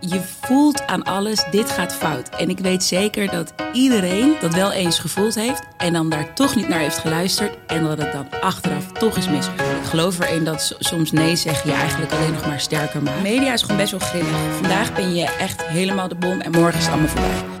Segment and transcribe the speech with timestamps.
[0.00, 2.28] je voelt aan alles, dit gaat fout.
[2.28, 6.54] En ik weet zeker dat iedereen dat wel eens gevoeld heeft en dan daar toch
[6.56, 9.76] niet naar heeft geluisterd en dat het dan achteraf toch is misgegaan.
[9.76, 13.22] Ik geloof erin dat soms nee zeggen je eigenlijk alleen nog maar sterker maakt.
[13.22, 14.54] Media is gewoon best wel grimmig.
[14.54, 17.55] Vandaag ben je echt helemaal de bom en morgen is het allemaal voorbij.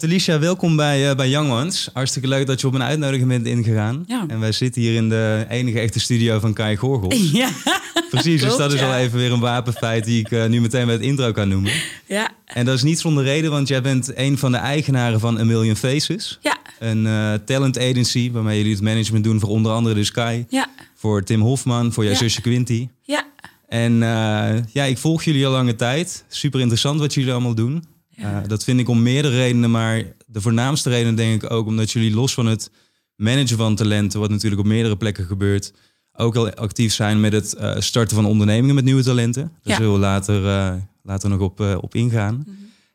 [0.00, 1.90] Natalisha, welkom bij, eh, bij Young Ones.
[1.92, 4.04] Hartstikke leuk dat je op een uitnodiging bent ingegaan.
[4.06, 4.24] Ja.
[4.28, 7.30] En wij zitten hier in de enige echte studio van Kai Gorgels.
[7.32, 7.48] Ja,
[8.10, 8.86] Precies, dus dat is ja.
[8.86, 11.72] al even weer een wapenfeit die ik eh, nu meteen bij het intro kan noemen.
[12.06, 15.38] ja, En dat is niet zonder reden, want jij bent een van de eigenaren van
[15.38, 16.38] A Million Faces.
[16.42, 20.46] ja, Een eh, talent agency waarmee jullie het management doen voor onder andere dus Kai.
[20.48, 22.18] ja, Voor Tim Hofman, voor jouw Ja.
[22.18, 22.88] zusje Quinty.
[23.02, 23.26] ja.
[23.68, 26.24] En eh, ja, ik volg jullie al lange tijd.
[26.28, 27.84] Super interessant wat jullie allemaal doen.
[28.18, 28.42] Ja.
[28.42, 31.90] Eh, dat vind ik om meerdere redenen, maar de voornaamste reden denk ik ook omdat
[31.90, 32.70] jullie los van het
[33.16, 35.72] managen van talenten, wat natuurlijk op meerdere plekken gebeurt,
[36.12, 39.42] ook al actief zijn met het eh, starten van ondernemingen met nieuwe talenten.
[39.42, 39.76] Daar Ja.
[39.76, 42.44] zullen we later, eh, later nog op, op ingaan.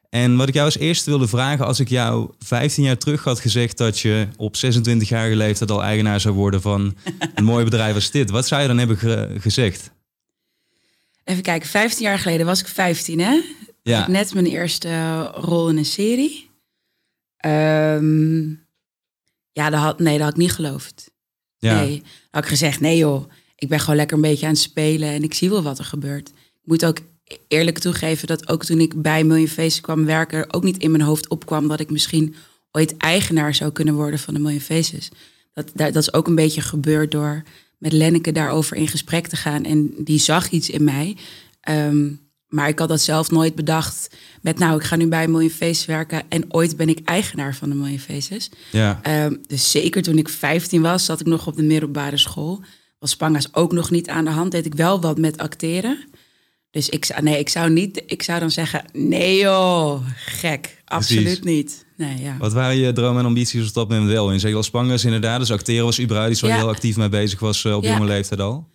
[0.09, 3.39] En wat ik jou als eerste wilde vragen, als ik jou 15 jaar terug had
[3.39, 6.95] gezegd dat je op 26-jarige leeftijd al eigenaar zou worden van
[7.35, 9.91] een mooi bedrijf als dit, wat zou je dan hebben ge- gezegd?
[11.23, 13.39] Even kijken, 15 jaar geleden was ik 15, hè?
[13.83, 14.01] Ja.
[14.01, 16.49] Ik net mijn eerste rol in een serie.
[17.37, 18.49] Ehm,
[19.51, 21.11] ja, dat had, nee, dat had ik niet geloofd.
[21.57, 21.79] Ja.
[21.79, 25.09] Nee, had ik gezegd, nee joh, ik ben gewoon lekker een beetje aan het spelen
[25.09, 26.29] en ik zie wel wat er gebeurt.
[26.29, 26.97] Ik moet ook
[27.47, 30.91] eerlijk toegeven dat ook toen ik bij Million Faces kwam werken, er ook niet in
[30.91, 32.35] mijn hoofd opkwam dat ik misschien
[32.71, 35.11] ooit eigenaar zou kunnen worden van de Million Faces.
[35.53, 37.43] Dat, dat, dat is ook een beetje gebeurd door
[37.77, 41.17] met Lenneke daarover in gesprek te gaan en die zag iets in mij.
[41.61, 42.09] Ehm,
[42.53, 44.09] maar ik had dat zelf nooit bedacht
[44.41, 47.69] met, nou, ik ga nu bij Million Faces werken en ooit ben ik eigenaar van
[47.69, 48.49] de Million Faces.
[48.71, 48.99] Ja.
[49.01, 52.61] Ehm, dus zeker toen ik 15 was, zat ik nog op de middelbare school.
[52.99, 54.51] Was Spanga's ook nog niet aan de hand.
[54.51, 55.97] Deed ik wel wat met acteren.
[56.71, 60.81] Dus ik zou, nee, ik zou niet, ik zou dan zeggen, nee joh, gek.
[60.85, 61.41] Absoluut Precies.
[61.43, 61.85] niet.
[61.97, 62.37] Nee, ja.
[62.39, 64.31] Wat waren je dromen en ambities op dat moment wel?
[64.31, 65.39] In zeker als Spangas inderdaad.
[65.39, 66.61] Dus acteren was überhaupt iets waar je Ja.
[66.61, 67.93] heel actief mee bezig was eh, op Ja.
[67.93, 68.67] jonge leeftijd al.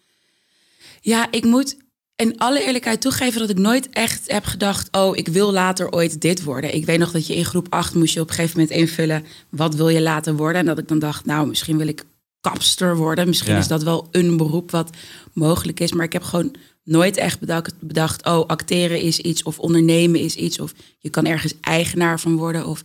[1.01, 1.77] Ja, ik moet
[2.23, 4.89] in alle eerlijkheid toegeven dat ik nooit echt heb gedacht...
[4.93, 6.75] oh, ik wil later ooit dit worden.
[6.75, 9.25] Ik weet nog dat je in groep 8 moest je op een gegeven moment invullen...
[9.49, 10.61] wat wil je later worden?
[10.61, 12.05] En dat ik dan dacht, nou, misschien wil ik
[12.41, 13.27] kapster worden.
[13.27, 13.59] Misschien Ja.
[13.59, 14.91] is dat wel een beroep wat
[15.33, 15.93] mogelijk is.
[15.93, 18.27] Maar ik heb gewoon nooit echt bedacht, bedacht...
[18.27, 20.61] oh, acteren is iets of ondernemen is iets...
[20.61, 22.67] of je kan ergens eigenaar van worden.
[22.67, 22.83] Of...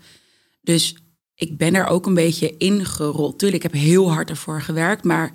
[0.62, 0.96] Dus
[1.36, 3.40] ik ben er ook een beetje ingerold.
[3.40, 5.32] Tuurlijk, ik heb heel hard ervoor gewerkt, maar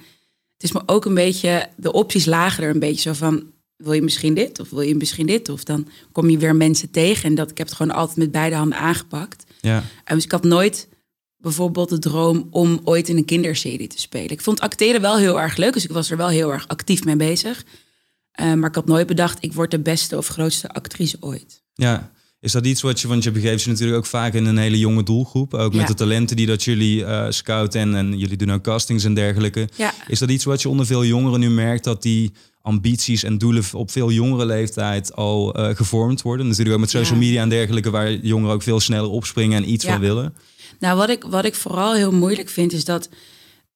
[0.53, 3.93] het is me ook een beetje, de opties lagen er een beetje zo van, wil
[3.93, 5.49] je misschien dit of wil je misschien dit?
[5.49, 8.31] Of dan kom je weer mensen tegen en dat, ik heb het gewoon altijd met
[8.31, 9.45] beide handen aangepakt.
[9.61, 9.83] Ja.
[10.05, 10.89] En dus ik had nooit
[11.37, 14.31] bijvoorbeeld de droom om ooit in een kinderserie te spelen.
[14.31, 17.05] Ik vond acteren wel heel erg leuk, dus ik was er wel heel erg actief
[17.05, 17.65] mee bezig.
[18.31, 21.63] Eh, maar ik had nooit bedacht, ik word de beste of grootste actrice ooit.
[21.75, 22.17] ja.
[22.41, 24.79] Is dat iets wat je, want je begeeft je natuurlijk ook vaak in een hele
[24.79, 25.55] jonge doelgroep.
[25.55, 25.87] Ook met Ja.
[25.87, 29.69] de talenten die dat jullie eh, scouten en, en jullie doen ook castings en dergelijke.
[29.77, 29.95] Ja.
[30.09, 32.33] Is dat iets wat je onder veel jongeren nu merkt dat die
[32.63, 36.47] ambities en doelen op veel jongere leeftijd al eh, gevormd worden?
[36.47, 39.85] Natuurlijk ook met social media en dergelijke, waar jongeren ook veel sneller opspringen en iets
[39.85, 39.91] Ja.
[39.91, 40.35] van willen.
[40.79, 43.09] Nou, wat ik, wat ik vooral heel moeilijk vind, is dat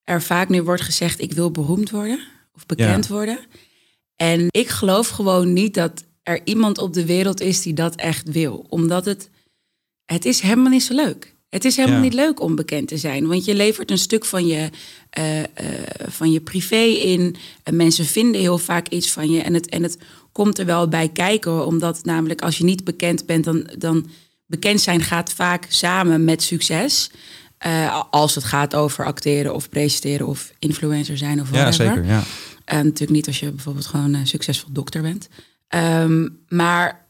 [0.05, 2.19] er vaak nu wordt gezegd: ik wil beroemd worden
[2.55, 3.39] of bekend worden.
[4.17, 8.31] En ik geloof gewoon niet dat er iemand op de wereld is die dat echt
[8.31, 8.67] wil.
[8.69, 9.29] Omdat het,
[10.05, 11.35] het is helemaal niet zo leuk.
[11.49, 12.03] Het is helemaal Ja.
[12.05, 13.27] niet leuk om bekend te zijn.
[13.27, 14.71] Want je levert een stuk van je,
[15.11, 15.47] eh, eh,
[16.09, 17.37] van je privé in.
[17.63, 19.41] En mensen vinden heel vaak iets van je.
[19.43, 19.99] En het, en het
[20.33, 21.67] komt er wel bij kijken.
[21.67, 24.11] Omdat namelijk als je niet bekend bent, dan, dan
[24.47, 27.11] bekend zijn gaat vaak samen met succes.
[27.59, 31.87] Eh, als het gaat over acteren of presenteren of influencer zijn of Ja, whatever.
[31.95, 32.05] zeker.
[32.05, 32.23] Ja.
[32.65, 35.29] En natuurlijk niet als je bijvoorbeeld gewoon een succesvol dokter bent.
[35.73, 37.07] Ehm, maar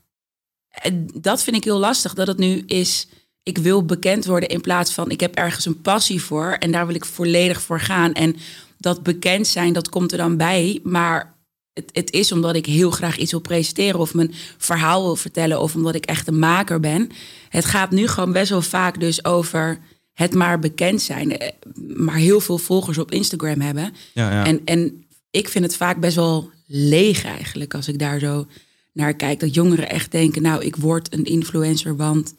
[0.69, 3.09] eh, dat vind ik heel lastig, dat het nu is...
[3.43, 5.11] ik wil bekend worden in plaats van...
[5.11, 8.13] ik heb ergens een passie voor en daar wil ik volledig voor gaan.
[8.13, 8.37] En
[8.79, 10.81] dat bekend zijn, dat komt er dan bij.
[10.83, 11.35] Maar
[11.73, 14.01] het, het is omdat ik heel graag iets wil presenteren...
[14.01, 17.11] of mijn verhaal wil vertellen of omdat ik echt een maker ben.
[17.49, 19.79] Het gaat nu gewoon best wel vaak dus over
[20.13, 21.39] het maar bekend zijn.
[21.39, 21.49] eh,
[21.97, 23.95] Maar heel veel volgers op Instagram hebben.
[24.15, 24.47] Ja, ja.
[24.47, 28.47] En, en ik vind het vaak best wel leeg eigenlijk als ik daar zo
[28.93, 29.41] naar kijk.
[29.41, 32.35] Dat jongeren echt denken, nou, ik word een influencer, want...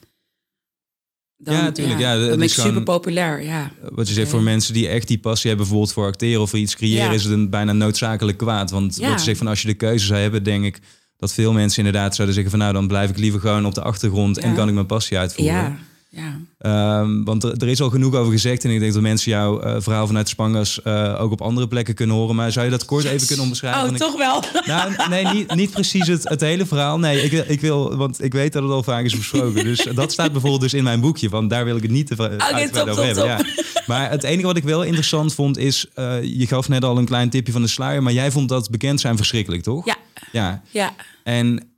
[1.37, 3.71] Dan, Ja, tuurlijk, ja, dan het ben ik super populair, ja.
[3.91, 6.59] Wat je zegt, voor mensen die echt die passie hebben, bijvoorbeeld voor acteren of voor
[6.59, 7.11] iets creëren, Ja.
[7.11, 8.71] is het een bijna noodzakelijk kwaad.
[8.71, 9.09] Want Ja.
[9.09, 10.79] wat je zegt van als je de keuze zou hebben, denk ik
[11.17, 13.81] dat veel mensen inderdaad zouden zeggen van nou dan blijf ik liever gewoon op de
[13.81, 14.55] achtergrond en Ja.
[14.55, 15.79] kan ik mijn passie uitvoeren.
[16.15, 18.63] Ja, Ehm, want er, er, is al genoeg over gezegd.
[18.63, 21.93] En ik denk dat mensen jouw uh, verhaal vanuit Spangas uh, ook op andere plekken
[21.95, 22.35] kunnen horen.
[22.35, 23.89] Maar zou je dat kort even kunnen omschrijven?
[23.89, 24.43] Oh, toch wel?
[24.65, 26.99] Nou, nee, niet, niet precies het, het hele verhaal.
[26.99, 29.63] Nee, ik, ik wil, want ik weet dat het al vaak is besproken.
[29.63, 31.29] Dus dat staat bijvoorbeeld dus in mijn boekje.
[31.29, 33.25] Want daar wil ik het niet te okay, top, over hebben.
[33.25, 33.39] Ja.
[33.87, 35.85] Maar het enige wat ik wel interessant vond is...
[35.95, 38.03] Uh, je gaf net al een klein tipje van de sluier.
[38.03, 39.85] Maar jij vond dat bekend zijn verschrikkelijk, toch?
[39.85, 39.95] Ja.
[40.31, 40.61] Ja.
[40.71, 40.93] ja.
[41.23, 41.72] En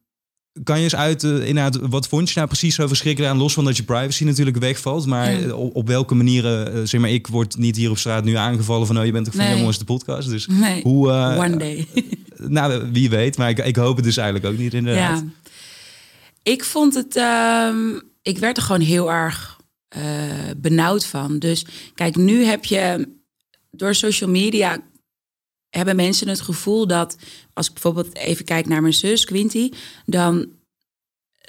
[0.64, 3.40] kan je eens uit, uh, inderdaad, wat vond je nou precies zo verschrikkelijk aan?
[3.40, 5.06] Los van dat je privacy natuurlijk wegvalt.
[5.06, 8.36] Maar op, op, welke manieren, uh, zeg maar, ik word niet hier op straat nu
[8.36, 8.98] aangevallen van...
[9.00, 9.58] oh, je bent toch van nee.
[9.58, 10.30] jongens de podcast.
[10.30, 10.82] Dus nee.
[10.82, 11.08] hoe...
[11.08, 11.88] Uh, One day.
[12.38, 13.38] nou, wie weet.
[13.38, 15.24] Maar ik, ik hoop het dus eigenlijk ook niet inderdaad.
[15.26, 15.52] Ja.
[16.44, 17.16] Ik vond het...
[17.16, 19.60] Um, ik werd er gewoon heel erg
[20.58, 21.40] benauwd van.
[21.40, 23.14] Dus kijk, nu heb je...
[23.72, 24.78] Door social media
[25.76, 27.18] hebben mensen het gevoel dat,
[27.54, 29.72] als ik bijvoorbeeld even kijk naar mijn zus Quinty,
[30.06, 30.48] dan,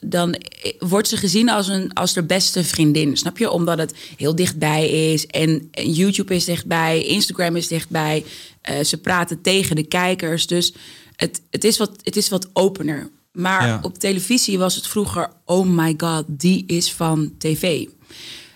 [0.00, 0.37] dan
[0.78, 3.17] wordt ze gezien als, een, als de beste vriendin.
[3.17, 3.50] Snap je?
[3.50, 8.25] Omdat het heel dichtbij is en YouTube is dichtbij, Instagram is dichtbij.
[8.70, 10.46] Uh, ze praten tegen de kijkers.
[10.46, 10.75] Dus
[11.17, 13.11] het, het, is, wat, het is wat opener.
[13.32, 17.87] Maar op televisie was het vroeger, oh my god, die is van tv.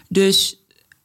[0.08, 0.60] Dus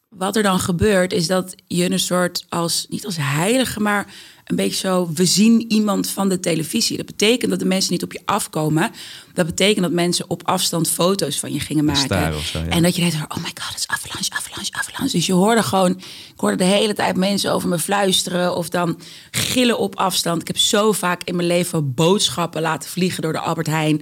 [0.10, 4.14] wat er dan gebeurt, is dat je een soort als, niet als heilige, maar
[4.46, 6.98] een beetje zo, we zien iemand van de televisie.
[6.98, 8.92] Dat betekent dat de mensen niet op je afkomen.
[9.34, 12.34] Dat betekent dat mensen op afstand foto's van je gingen maken.
[12.70, 15.16] En dat je denkt, oh my god, het is avalanche, avalanche, avalanche.
[15.16, 15.92] Dus je hoorde gewoon,
[16.34, 19.00] ik hoorde de hele tijd mensen over me fluisteren of dan
[19.32, 20.42] gillen op afstand.
[20.42, 24.02] Ik heb zo vaak in mijn leven boodschappen laten vliegen door de Albert Heijn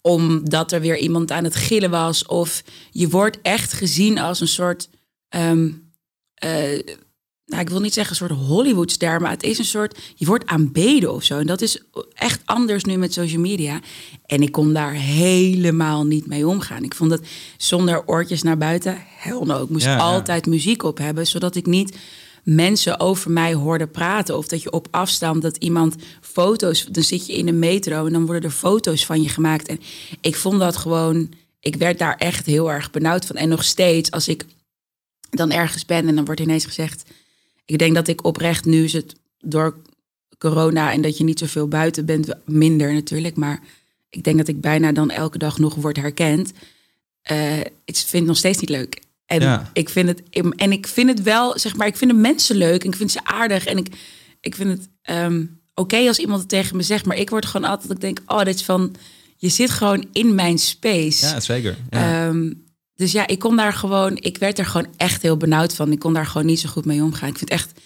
[0.00, 2.26] omdat er weer iemand aan het gillen was.
[2.26, 4.88] Of je wordt echt gezien als een soort
[5.28, 5.92] um,
[7.46, 10.46] nou, ik wil niet zeggen een soort Hollywoodster, maar het is een soort, je wordt
[10.46, 11.38] aanbeden of zo.
[11.38, 11.82] En dat is
[12.14, 13.80] echt anders nu met social media.
[14.26, 16.82] En ik kon daar helemaal niet mee omgaan.
[16.84, 17.22] Ik vond dat
[17.56, 19.62] zonder oortjes naar buiten, hel no.
[19.62, 21.96] Ik moest altijd muziek op hebben, zodat ik niet
[22.42, 24.36] mensen over mij hoorde praten.
[24.36, 28.12] Of dat je op afstand, dat iemand foto's, dan zit je in een metro en
[28.12, 29.68] dan worden er foto's van je gemaakt.
[29.68, 29.80] En
[30.20, 33.36] ik vond dat gewoon, ik werd daar echt heel erg benauwd van.
[33.36, 34.44] En nog steeds, als ik
[35.30, 37.04] dan ergens ben en dan wordt ineens gezegd
[37.64, 39.76] ik denk dat ik oprecht nu is het door
[40.38, 43.36] corona en dat je niet zoveel buiten bent, minder natuurlijk.
[43.36, 43.60] Maar
[44.10, 46.52] ik denk dat ik bijna dan elke dag nog word herkend.
[47.32, 49.02] Uh, ik vind het nog steeds niet leuk.
[49.26, 50.22] En ik vind het
[50.56, 53.10] en ik vind het wel, zeg maar, ik vind de mensen leuk en ik vind
[53.10, 53.88] ze aardig en ik,
[54.40, 57.46] ik vind het um, oké okay als iemand het tegen me zegt, maar ik word
[57.46, 58.94] gewoon altijd, ik denk, oh, dit is van,
[59.36, 61.26] je zit gewoon in mijn space.
[61.26, 61.76] Ja, zeker.
[61.90, 62.28] Ja.
[62.28, 62.63] Um,
[62.96, 65.92] dus ja, ik kon daar gewoon, ik werd er gewoon echt heel benauwd van.
[65.92, 67.28] Ik kon daar gewoon niet zo goed mee omgaan.
[67.28, 67.80] Ik vind echt,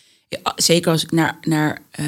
[0.56, 2.06] zeker als ik naar, naar uh,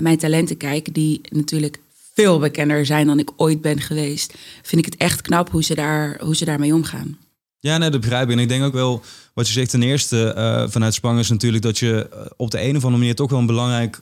[0.00, 1.80] mijn talenten kijk, die natuurlijk
[2.14, 5.74] veel bekender zijn dan ik ooit ben geweest, vind ik het echt knap hoe ze,
[5.74, 7.18] daar, hoe ze daarmee omgaan.
[7.58, 8.34] Ja, nee, dat begrijp ik.
[8.34, 9.02] En ik denk ook wel,
[9.34, 12.60] wat je zegt ten eerste uh, vanuit Spang is natuurlijk dat je eh, op de
[12.60, 14.00] een of andere manier toch wel een belangrijk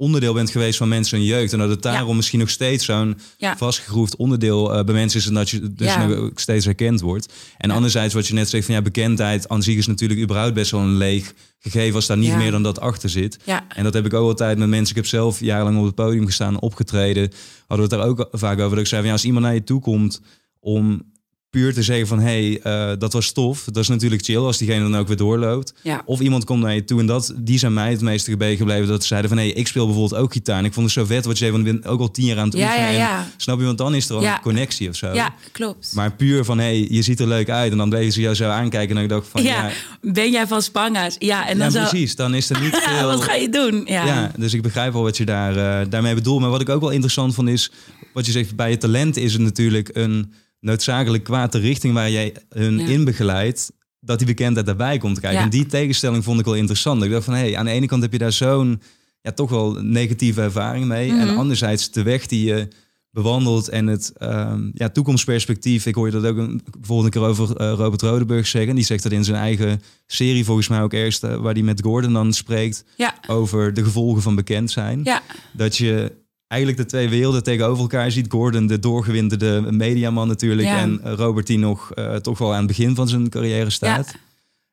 [0.00, 1.52] onderdeel bent geweest van mensen en jeugd.
[1.52, 3.56] En dat het daarom misschien nog steeds zo'n ja.
[3.56, 5.26] vastgegroefd onderdeel uh, bij mensen is.
[5.26, 6.06] En dat je dus ja.
[6.06, 7.32] nog steeds herkend wordt.
[7.58, 10.70] En anderzijds wat je net zegt van ja, bekendheid aan zich is natuurlijk überhaupt best
[10.70, 13.38] wel een leeg gegeven als daar niet meer dan dat achter zit.
[13.68, 14.88] En dat heb ik ook altijd met mensen.
[14.88, 17.32] Ik heb zelf jarenlang op het podium gestaan, opgetreden.
[17.66, 18.70] Hadden we het daar ook vaak over.
[18.70, 20.20] Dat ik zei van ja, als iemand naar je toe komt
[20.60, 21.02] om
[21.50, 23.64] puur te zeggen van hey, uh, dat was tof.
[23.64, 25.74] Dat is natuurlijk chill als diegene dan ook weer doorloopt.
[25.82, 26.02] Ja.
[26.04, 28.86] Of iemand komt naar je toe en dat, die zijn mij het meeste gebleven.
[28.86, 30.58] Dat ze zeiden van hey, ik speel bijvoorbeeld ook gitaar.
[30.58, 32.24] En ik vond het zo vet wat je zei, van ik ben ook al tien
[32.24, 33.28] jaar aan het ja, Ja, ja.
[33.36, 35.12] snap je, want dan is er al een connectie of zo.
[35.12, 35.92] Ja, klopt.
[35.94, 37.72] Maar puur van hey, je ziet er leuk uit.
[37.72, 40.62] En dan bleven ze jou zo aankijken en ik dacht van ja, ben jij van
[40.62, 41.16] Spanga's?
[41.18, 41.80] Ja, en dan zo...
[41.80, 42.16] precies.
[42.16, 43.06] Dan is er niet veel...
[43.06, 43.82] wat ga je doen?
[43.86, 44.32] Ja.
[44.36, 46.40] dus ik begrijp wel wat je daar, uh, daarmee bedoelt.
[46.40, 47.70] Maar wat ik ook wel interessant vond is,
[48.12, 52.10] wat je zegt, bij je talent is het natuurlijk een noodzakelijk kwaad de richting waar
[52.10, 52.86] jij hun ja.
[52.86, 55.40] in begeleidt, dat die bekendheid daarbij komt kijken.
[55.40, 57.02] En die tegenstelling vond ik wel interessant.
[57.02, 58.80] Ik dacht van, hé, hey, aan de ene kant heb je daar zo'n,
[59.20, 61.10] ja, toch wel negatieve ervaring mee.
[61.10, 61.38] En mhm.
[61.38, 62.68] anderzijds de weg die je
[63.10, 65.86] bewandelt en het um, ja, toekomstperspectief.
[65.86, 68.74] Ik hoor je dat ook een, bijvoorbeeld een keer over uh, Robert Rodeburg zeggen.
[68.74, 71.82] Die zegt dat in zijn eigen serie volgens mij ook eerst, uh, waar hij met
[71.82, 73.14] Gordon dan spreekt ja.
[73.26, 75.00] over de gevolgen van bekend zijn.
[75.04, 75.22] Ja.
[75.52, 76.12] Dat je
[76.50, 78.30] eigenlijk de twee werelden tegenover elkaar ziet.
[78.30, 80.68] Gordon, de doorgewinterde mediaman natuurlijk.
[80.68, 84.14] En Robert, die nog uh, toch wel aan het begin van zijn carrière staat.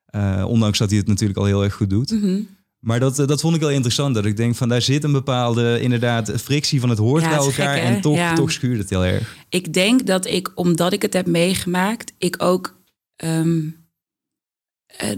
[0.06, 0.40] Ja.
[0.40, 2.12] Uh, ondanks dat hij het natuurlijk al heel erg goed doet.
[2.12, 2.48] Mm -hmm.
[2.80, 4.16] Maar dat, dat vond ik wel interessant.
[4.16, 7.38] Dat ik denk van daar zit een bepaalde inderdaad frictie van het hoort ja, bij
[7.38, 7.78] elkaar.
[7.78, 9.36] Gek, en toch, toch schuurt het heel erg.
[9.50, 12.78] Ik denk dat ik, omdat ik het heb meegemaakt, ik ook
[13.24, 13.76] um,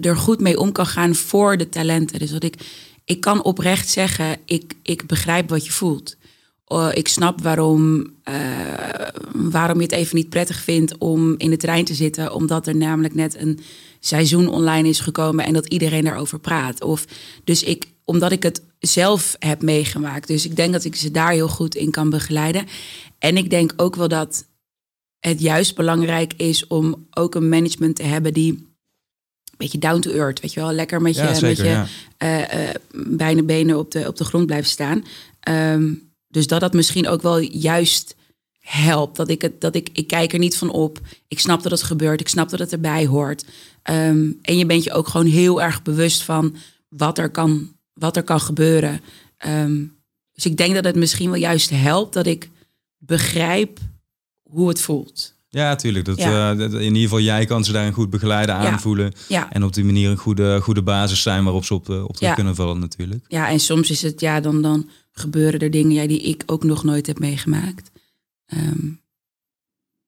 [0.01, 2.19] er goed mee om kan gaan voor de talenten.
[2.19, 2.55] Dus dat ik,
[3.05, 6.17] ik kan oprecht zeggen, ik, ik begrijp wat je voelt
[6.71, 8.35] Oh, ik snap waarom, eh,
[9.33, 12.33] waarom je het even niet prettig vindt om in de trein te zitten.
[12.33, 13.59] Omdat er namelijk net een
[13.99, 16.81] seizoen online is gekomen en dat iedereen daarover praat.
[16.83, 17.05] Of,
[17.43, 20.27] dus ik, omdat ik het zelf heb meegemaakt.
[20.27, 22.65] Dus ik denk dat ik ze daar heel goed in kan begeleiden.
[23.19, 24.45] En ik denk ook wel dat
[25.19, 28.67] het juist belangrijk is om ook een management te hebben die een
[29.57, 31.87] beetje down to earth, weet je wel, lekker met je, Ja, zeker, met je ja.
[32.17, 35.03] eh, eh, beide benen op de, op de grond blijven staan.
[35.39, 35.93] Ehm,
[36.29, 38.15] dus dat dat misschien ook wel juist
[38.59, 39.15] helpt.
[39.17, 40.99] Dat ik het, dat ik, ik kijk er niet van op.
[41.27, 42.19] Ik snap dat het gebeurt.
[42.21, 43.45] Ik snap dat het erbij hoort.
[43.83, 46.55] Ehm, en je bent je ook gewoon heel erg bewust van
[46.89, 49.01] wat er kan, wat er kan gebeuren.
[49.37, 49.83] Ehm,
[50.33, 52.49] dus ik denk dat het misschien wel juist helpt dat ik
[52.97, 53.79] begrijp
[54.43, 55.37] hoe het voelt.
[55.49, 56.05] Ja, tuurlijk.
[56.05, 56.51] Dat, Ja.
[56.51, 58.71] eh, dat- in ieder geval jij kan ze daarin goed begeleiden, Ja.
[58.71, 59.11] aanvoelen.
[59.27, 59.51] Ja.
[59.51, 62.29] En op die manier een goede, goede basis zijn waarop ze op, eh, op terug
[62.29, 62.35] Ja.
[62.35, 63.25] kunnen vallen natuurlijk.
[63.27, 64.89] Ja, en soms is het, ja, dan, dan
[65.19, 67.91] gebeuren er dingen ja, die ik ook nog nooit heb meegemaakt.
[68.45, 68.87] Ehm,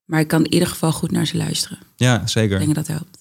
[0.06, 1.80] maar ik kan in ieder geval goed naar ze luisteren.
[1.96, 2.60] Ja, Ik zeker.
[2.60, 3.20] denk dat dat helpt.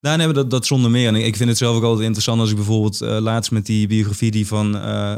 [0.00, 1.06] Nou, nee, maar dat, dat zonder meer.
[1.08, 3.86] En ik vind het zelf ook altijd interessant als ik bijvoorbeeld eh, laatst met die
[3.86, 5.14] biografie die van eh,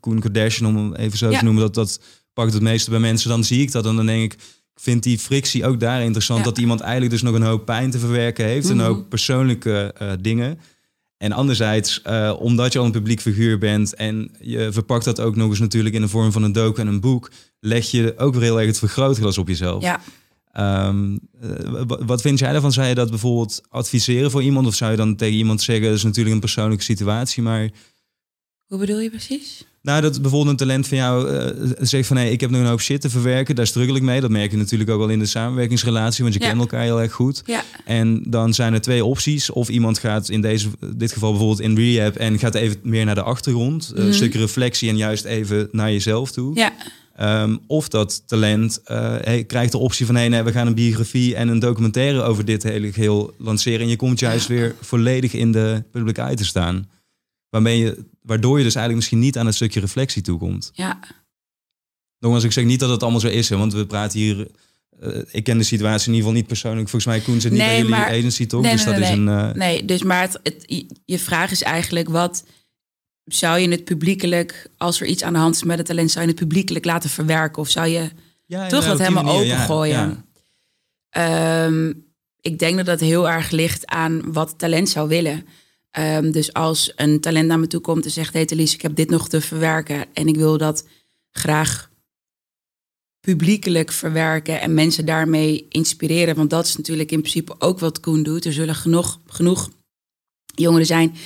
[0.00, 1.38] Koen Kardashian, om hem even zo Ja.
[1.38, 2.00] te noemen, dat, dat
[2.32, 3.28] pakt het meeste bij mensen.
[3.28, 4.40] Dan zie ik dat en dan denk ik,
[4.74, 6.38] ik vind die frictie ook daar interessant.
[6.38, 6.44] Ja.
[6.44, 8.68] Dat iemand eigenlijk dus nog een hoop pijn te verwerken heeft.
[8.68, 8.86] Een Mhm.
[8.86, 10.58] hoop persoonlijke dingen.
[11.18, 15.36] En anderzijds, eh, omdat je al een publiek figuur bent en je verpakt dat ook
[15.36, 18.32] nog eens natuurlijk in de vorm van een docu en een boek, leg je ook
[18.34, 19.82] weer heel erg het vergrootglas op jezelf.
[19.82, 20.00] Ja,
[20.52, 21.50] Ehm, eh,
[21.86, 22.72] wa- wat vind jij daarvan?
[22.72, 24.66] Zou je dat bijvoorbeeld adviseren voor iemand?
[24.66, 27.70] Of zou je dan tegen iemand zeggen, dat is natuurlijk een persoonlijke situatie, maar...
[28.66, 29.64] hoe bedoel je precies?
[29.82, 31.46] Nou, dat bijvoorbeeld een talent van jou eh,
[31.80, 32.16] zegt van...
[32.16, 34.20] hé, ik heb nog een hoop shit te verwerken, daar struggle ik mee.
[34.20, 36.46] Dat merk je natuurlijk ook wel in de samenwerkingsrelatie, want je Ja.
[36.48, 37.42] kent elkaar heel erg goed.
[37.46, 39.50] Ja, En dan zijn er twee opties.
[39.50, 42.16] Of iemand gaat in deze, dit geval bijvoorbeeld in rehab...
[42.16, 43.90] en gaat even meer naar de achtergrond.
[43.94, 44.06] Mhm.
[44.06, 46.54] Een stukje reflectie en juist even naar jezelf toe.
[46.56, 46.72] ja,
[47.16, 50.14] Ehm, of dat talent eh, hey, krijgt de optie van...
[50.14, 53.80] hey, nee, we gaan een biografie en een documentaire over dit hele geheel lanceren.
[53.80, 56.88] En je komt juist weer volledig in de public eye te staan.
[57.50, 60.70] Waarmee je, waardoor je dus eigenlijk misschien niet aan het stukje reflectie toekomt.
[60.74, 60.98] ja.
[62.20, 63.48] Nogmaals, ik zeg niet dat het allemaal zo is.
[63.48, 64.48] Hè, want we praten hier...
[65.00, 66.88] eh, ik ken de situatie in ieder geval niet persoonlijk.
[66.88, 68.62] Volgens mij, Koen zit niet Nee, bij jullie maar- agency, toch?
[68.62, 69.28] Nee, dus nee, dat nee, is een...
[69.28, 72.44] eh, Nee, dus maar het, het, je vraag is eigenlijk wat
[73.24, 76.24] zou je het publiekelijk, als er iets aan de hand is met het talent, zou
[76.24, 78.10] je het publiekelijk laten verwerken of zou je
[78.46, 80.24] ja, toch ja, dat helemaal manier, opengooien?
[81.10, 81.64] ja.
[81.66, 81.92] Ehm,
[82.40, 85.46] ik denk dat dat heel erg ligt aan wat het talent zou willen.
[85.90, 88.96] Ehm, dus als een talent naar me toe komt en zegt: Hey Thalys, ik heb
[88.96, 90.86] dit nog te verwerken en ik wil dat
[91.30, 91.90] graag
[93.20, 96.34] publiekelijk verwerken en mensen daarmee inspireren.
[96.34, 98.44] Want dat is natuurlijk in principe ook wat Koen doet.
[98.44, 99.70] Er zullen genoeg, genoeg
[100.54, 101.16] jongeren zijn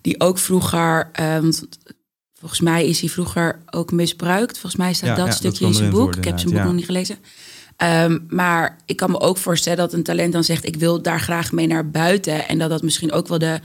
[0.00, 1.68] die ook vroeger, eh, want
[2.38, 4.58] volgens mij is hij vroeger ook misbruikt.
[4.58, 6.16] Volgens mij staat Ja, dat ja, stukje in zijn boek.
[6.16, 7.18] ik heb zijn boek nog niet gelezen.
[7.76, 11.20] Ehm, maar ik kan me ook voorstellen dat een talent dan zegt: Ik wil daar
[11.20, 12.48] graag mee naar buiten.
[12.48, 13.60] En dat dat misschien ook wel de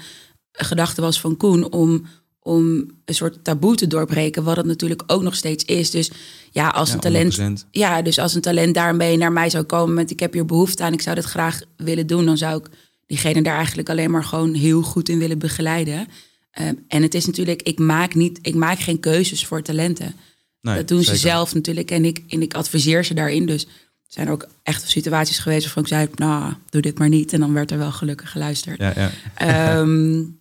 [0.65, 2.05] gedachte was van Koen om,
[2.39, 4.43] om een soort taboe te doorbreken.
[4.43, 5.91] Wat het natuurlijk ook nog steeds is.
[5.91, 6.11] Dus
[6.51, 7.63] ja, als Ja, een talent.
[7.65, 7.69] 100%.
[7.71, 10.83] Ja, dus als een talent daarmee naar mij zou komen met: Ik heb hier behoefte
[10.83, 12.25] aan, ik zou dit graag willen doen.
[12.25, 12.69] Dan zou ik
[13.05, 16.07] diegene daar eigenlijk alleen maar gewoon heel goed in willen begeleiden.
[16.51, 20.15] Ehm, en het is natuurlijk, ik maak, niet, ik maak geen keuzes voor talenten.
[20.61, 21.15] Nee, dat doen zeker.
[21.15, 23.45] ze zelf natuurlijk en ik, en ik adviseer ze daarin.
[23.45, 23.69] Dus er
[24.07, 27.33] zijn ook echt situaties geweest waarvan ik zei, nou, doe dit maar niet.
[27.33, 28.79] En dan werd er wel gelukkig geluisterd.
[28.79, 29.11] Ja, ja.
[29.35, 30.23] Ehm,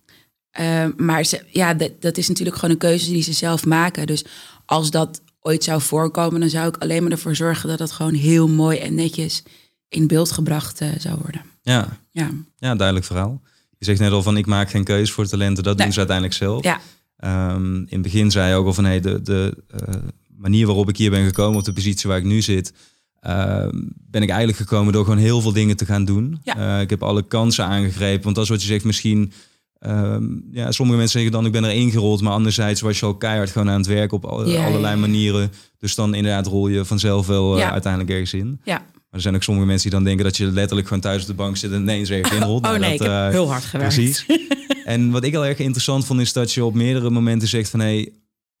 [0.51, 4.07] ehm, maar ze, ja, dat, dat is natuurlijk gewoon een keuze die ze zelf maken.
[4.07, 4.25] Dus
[4.65, 8.13] als dat ooit zou voorkomen, dan zou ik alleen maar ervoor zorgen dat het gewoon
[8.13, 9.43] heel mooi en netjes
[9.87, 11.41] in beeld gebracht eh, zou worden.
[11.61, 11.97] ja.
[12.11, 13.41] Ja, Ja, duidelijk verhaal.
[13.77, 15.63] Je zegt net al van ik maak geen keuze voor talenten.
[15.63, 15.83] Dat Nee.
[15.83, 16.63] doen ze uiteindelijk zelf.
[16.63, 16.79] ja,
[17.17, 19.93] Ehm, in het begin zei je ook al van hey, de, de eh,
[20.37, 22.73] manier waarop ik hier ben gekomen, op de positie waar ik nu zit,
[23.19, 26.39] ehm, ben ik eigenlijk gekomen door gewoon heel veel dingen te gaan doen.
[26.43, 26.75] Ja.
[26.75, 28.23] Eh, ik heb alle kansen aangegrepen.
[28.23, 29.31] Want dat is wat je zegt, misschien.
[29.79, 33.15] Ehm, ja, sommige mensen zeggen dan ik ben er ingerold, maar anderzijds was je al
[33.15, 34.99] keihard gewoon aan het werk op al- Ja, allerlei ja.
[34.99, 35.51] manieren.
[35.77, 37.71] Dus dan inderdaad rol je vanzelf wel eh, Ja.
[37.71, 38.59] uiteindelijk ergens in.
[38.63, 38.77] ja.
[38.77, 41.27] Maar er zijn ook sommige mensen die dan denken dat je letterlijk gewoon thuis op
[41.27, 42.63] de bank zit en ineens ergens inrolt.
[42.65, 43.93] Oh Nou, nee, dat, ik heb eh, heel hard gewerkt.
[43.95, 44.25] Precies.
[44.85, 47.79] en wat ik heel erg interessant vond, is dat je op meerdere momenten zegt van
[47.79, 48.13] hé, hey,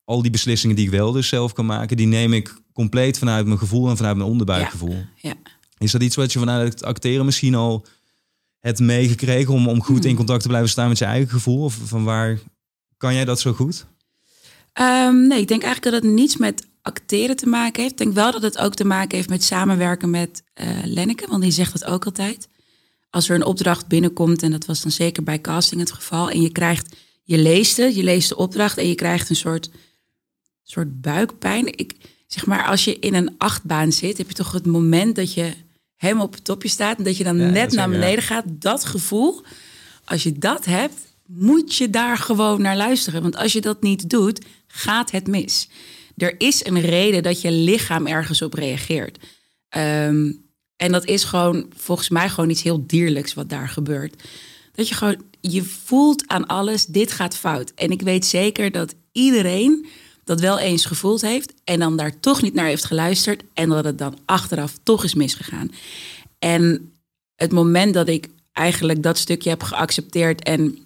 [0.03, 3.45] al die beslissingen die ik wel dus zelf kan maken, die neem ik compleet vanuit
[3.45, 4.95] mijn gevoel en vanuit mijn onderbuikgevoel.
[5.15, 5.33] Ja.
[5.77, 7.85] Is dat iets wat je vanuit het acteren misschien al
[8.59, 10.17] hebt meegekregen om, om goed in Hmm.
[10.17, 11.63] contact te blijven staan met je eigen gevoel?
[11.63, 12.39] Of van waar
[12.97, 13.85] kan jij dat zo goed?
[14.73, 17.91] Ehm, nee, ik denk eigenlijk dat het niets met acteren te maken heeft.
[17.91, 21.41] Ik denk wel dat het ook te maken heeft met samenwerken met eh Lenneke, want
[21.41, 22.47] die zegt het ook altijd.
[23.09, 26.41] Als er een opdracht binnenkomt, en dat was dan zeker bij casting het geval, en
[26.41, 29.69] je krijgt, je leest het, je leest de opdracht en je krijgt een soort,
[30.63, 31.77] soort buikpijn.
[31.77, 31.95] Ik,
[32.27, 35.53] zeg maar, als je in een achtbaan zit, heb je toch het moment dat je
[35.99, 37.99] helemaal op het topje staat en dat je dan Ja, net naar ja.
[37.99, 38.43] beneden gaat.
[38.47, 39.41] Dat gevoel,
[40.05, 43.21] als je dat hebt, moet je daar gewoon naar luisteren.
[43.21, 45.69] Want als je dat niet doet, gaat het mis.
[46.17, 49.17] Er is een reden dat je lichaam ergens op reageert.
[49.69, 50.31] Ehm,
[50.75, 54.23] en dat is gewoon volgens mij gewoon iets heel dierlijks wat daar gebeurt.
[54.73, 57.71] Dat je gewoon, je voelt aan alles, dit gaat fout.
[57.75, 59.85] En ik weet zeker dat iedereen
[60.29, 63.85] dat wel eens gevoeld heeft en dan daar toch niet naar heeft geluisterd en dat
[63.85, 65.71] het dan achteraf toch is misgegaan.
[66.39, 66.91] En
[67.35, 70.77] het moment dat ik eigenlijk dat stukje heb geaccepteerd en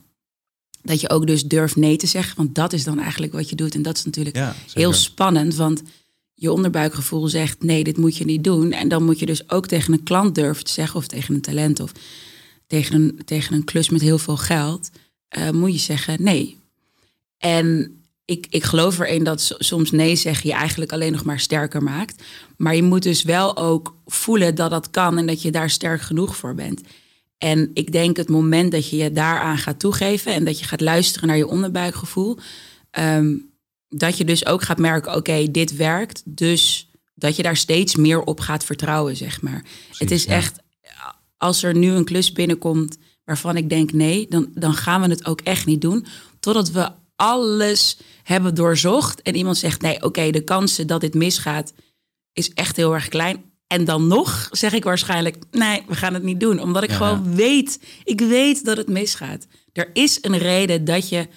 [0.82, 3.56] dat je ook dus durft nee te zeggen, want dat is dan eigenlijk wat je
[3.56, 5.82] doet en dat is natuurlijk Ja, heel spannend, want
[6.34, 8.72] je onderbuikgevoel zegt nee, dit moet je niet doen.
[8.72, 11.42] En dan moet je dus ook tegen een klant durven te zeggen of tegen een
[11.42, 11.92] talent of
[12.68, 14.90] tegen een, tegen een klus met heel veel geld,
[15.28, 16.58] eh, moet je zeggen nee.
[17.38, 21.40] En ik, ik geloof erin dat so- soms nee zeggen je eigenlijk alleen nog maar
[21.40, 22.24] sterker maakt.
[22.58, 26.02] Maar je moet dus wel ook voelen dat dat kan en dat je daar sterk
[26.02, 26.82] genoeg voor bent.
[27.38, 30.82] En ik denk het moment dat je je daaraan gaat toegeven en dat je gaat
[30.82, 32.38] luisteren naar je onderbuikgevoel,
[32.92, 33.36] ehm,
[33.90, 36.22] dat je dus ook gaat merken, oké, dit werkt.
[36.26, 39.64] Dus dat je daar steeds meer op gaat vertrouwen, zeg maar.
[39.98, 40.32] het is ja.
[40.32, 40.60] echt,
[41.38, 45.26] als er nu een klus binnenkomt waarvan ik denk nee, dan, dan gaan we het
[45.26, 46.06] ook echt niet doen.
[46.40, 51.74] Totdat we alles hebben doorzocht en iemand zegt nee, oké, de kansen dat dit misgaat
[52.34, 53.52] is echt heel erg klein.
[53.68, 56.60] En dan nog zeg ik waarschijnlijk nee, we gaan het niet doen.
[56.60, 59.48] Omdat ik Ja, gewoon weet, ik weet dat het misgaat.
[59.72, 61.28] Er is een reden dat je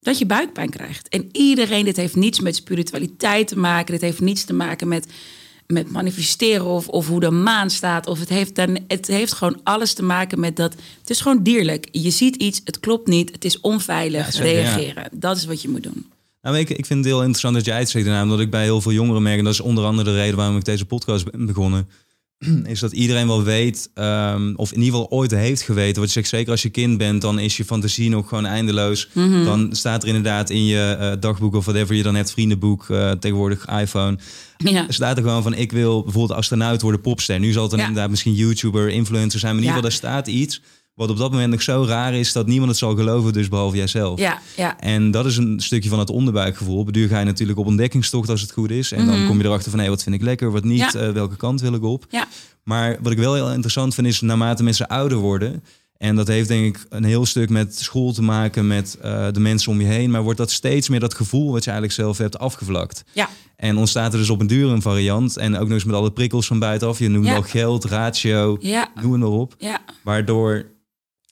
[0.00, 1.08] dat je buikpijn krijgt.
[1.08, 3.92] En iedereen, dit heeft niets met spiritualiteit te maken.
[3.92, 5.06] Dit heeft niets te maken met,
[5.66, 8.06] met manifesteren of, of hoe de maan staat.
[8.06, 10.74] Of het heeft, dan, het heeft gewoon alles te maken met dat.
[11.00, 11.88] Het is gewoon dierlijk.
[11.90, 14.24] Je ziet iets, het klopt niet, het is onveilig.
[14.24, 14.74] Ja, zeker, ja.
[14.76, 15.08] reageren.
[15.12, 16.06] Dat is wat je moet doen.
[16.42, 18.62] Nou, ik, ik vind het heel interessant dat jij het zegt, daarna, omdat ik bij
[18.62, 21.30] heel veel jongeren merk, en dat is onder andere de reden waarom ik deze podcast
[21.30, 21.88] ben begonnen,
[22.64, 26.12] is dat iedereen wel weet, ehm, of in ieder geval ooit heeft geweten, wat je
[26.14, 29.08] zegt, zeker als je kind bent, dan is je fantasie nog gewoon eindeloos.
[29.12, 29.44] Mhm.
[29.44, 33.10] Dan staat er inderdaad in je eh, dagboek of whatever je dan hebt, vriendenboek, eh,
[33.10, 34.18] tegenwoordig iPhone,
[34.56, 34.86] Ja.
[34.86, 37.38] er staat er gewoon van, ik wil bijvoorbeeld astronaut worden, popster.
[37.40, 37.86] Nu zal het dan Ja.
[37.86, 40.60] inderdaad misschien YouTuber, influencer zijn, maar in ieder geval, daar staat iets
[40.94, 43.76] wat op dat moment nog zo raar is, dat niemand het zal geloven, dus behalve
[43.76, 44.18] jijzelf.
[44.20, 44.80] Ja, ja.
[44.80, 46.78] En dat is een stukje van het onderbuikgevoel.
[46.78, 48.92] Op duur ga je natuurlijk op ontdekkingstocht als het goed is.
[48.92, 50.98] En dan kom je erachter van, hé, wat vind ik lekker, wat niet, Mhm.
[50.98, 51.04] Ja.
[51.06, 52.06] eh, welke kant wil ik op.
[52.10, 52.26] ja.
[52.64, 55.62] Maar wat ik wel heel interessant vind, is naarmate mensen ouder worden...
[55.96, 59.40] en dat heeft denk ik een heel stuk met school te maken, met eh, de
[59.40, 60.10] mensen om je heen...
[60.10, 63.04] maar wordt dat steeds meer dat gevoel wat je eigenlijk zelf hebt afgevlakt.
[63.12, 63.28] ja.
[63.56, 65.36] En ontstaat er dus op een duur een variant.
[65.36, 66.98] En ook nog eens met alle prikkels van buitenaf.
[66.98, 67.34] Je noemt Ja.
[67.34, 69.54] al geld, ratio, Ja, noem het maar op.
[69.58, 70.64] ja, Waardoor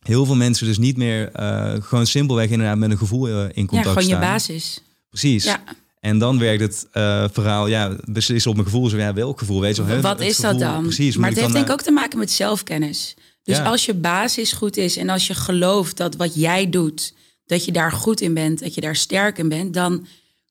[0.03, 3.43] heel veel mensen dus niet meer eh, gewoon simpelweg inderdaad met een gevoel eh, in
[3.45, 4.21] ja, contact gewoon je staan.
[4.21, 4.81] basis.
[5.09, 5.45] Precies.
[5.45, 5.62] Ja.
[6.01, 8.88] En dan werkt het eh, verhaal, ja, beslissen op mijn gevoel.
[8.88, 10.01] Zo, ja, welk gevoel, weet je wel.
[10.01, 10.83] Wat is dat dan?
[10.83, 11.17] Precies.
[11.17, 13.15] maar het heeft denk ik ook te maken met zelfkennis.
[13.43, 13.65] Dus Ja.
[13.65, 17.15] als je basis goed is en als je gelooft dat wat jij doet,
[17.47, 20.07] dat je daar goed in bent, dat je daar sterk in bent, dan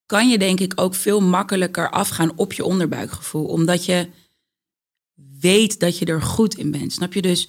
[0.05, 3.45] kan je denk ik ook veel makkelijker afgaan op je onderbuikgevoel.
[3.45, 4.07] Omdat je
[5.39, 6.93] weet dat je er goed in bent.
[6.93, 7.47] Snap je dus?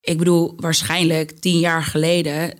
[0.00, 2.58] Ik bedoel, waarschijnlijk tien jaar geleden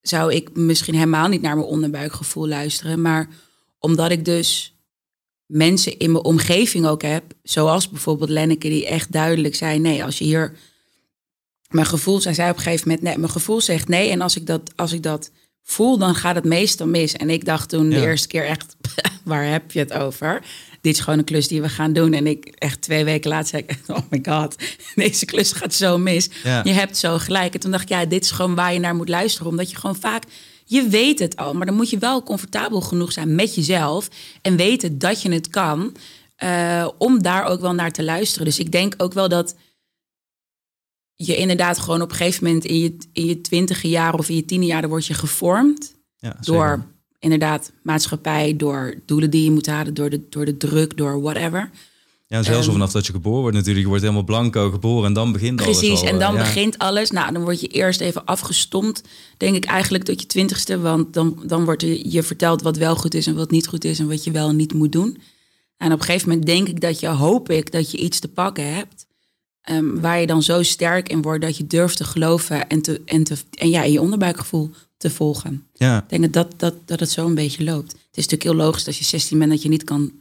[0.00, 3.02] zou ik misschien helemaal niet naar mijn onderbuikgevoel luisteren.
[3.02, 3.28] Maar
[3.78, 4.78] omdat ik dus
[5.46, 10.18] mensen in mijn omgeving ook heb, zoals bijvoorbeeld Lenneke, die echt duidelijk zei: nee, als
[10.18, 10.56] je hier.
[11.68, 14.10] Mijn gevoel, zij zei op een gegeven moment: nee, mijn gevoel zegt nee.
[14.10, 15.30] En als ik dat, als ik dat
[15.62, 17.12] voel, dan gaat het meestal mis.
[17.12, 18.76] En ik dacht toen de eerste keer echt:
[19.24, 20.42] waar heb je het over?
[20.80, 22.12] Dit is gewoon een klus die we gaan doen.
[22.12, 24.56] En ik echt twee weken later zei ik: oh my god,
[24.94, 26.28] deze klus gaat zo mis.
[26.42, 26.60] Ja.
[26.64, 27.54] Je hebt zo gelijk.
[27.54, 29.76] En toen dacht ik: ja, dit is gewoon waar je naar moet luisteren, omdat je
[29.76, 30.24] gewoon vaak
[30.68, 34.08] je weet het al, maar dan moet je wel comfortabel genoeg zijn met jezelf
[34.42, 35.96] en weten dat je het kan,
[36.36, 38.46] eh, om daar ook wel naar te luisteren.
[38.46, 39.56] Dus ik denk ook wel dat
[41.14, 44.36] je inderdaad gewoon op een gegeven moment in je, in je twintige jaar of in
[44.36, 46.86] je tiende jaar, dan word je gevormd Ja, door.
[47.18, 51.70] Inderdaad maatschappij, door doelen die je moet halen, door de, door de druk, door whatever.
[52.26, 53.82] Ja, zelfs Ehm, vanaf dat je geboren wordt natuurlijk.
[53.82, 56.44] Je wordt helemaal blanco geboren en dan begint alles Precies, en dan eh, ja.
[56.44, 57.10] begint alles.
[57.10, 59.02] Nou, dan word je eerst even afgestompt,
[59.36, 60.78] denk ik eigenlijk tot je twintigste.
[60.78, 63.84] Want dan, dan wordt er je verteld wat wel goed is en wat niet goed
[63.84, 65.18] is en wat je wel en niet moet doen.
[65.76, 68.28] En op een gegeven moment denk ik dat je, hoop ik, dat je iets te
[68.28, 69.06] pakken hebt.
[69.60, 73.02] ehm, waar je dan zo sterk in wordt dat je durft te geloven en, te,
[73.04, 75.66] en, te, en ja, je onderbuikgevoel te volgen.
[75.74, 77.92] Ja, Ik denk dat, dat, dat het zo een beetje loopt.
[77.92, 80.12] Het is natuurlijk heel logisch als je 16 bent dat je niet kan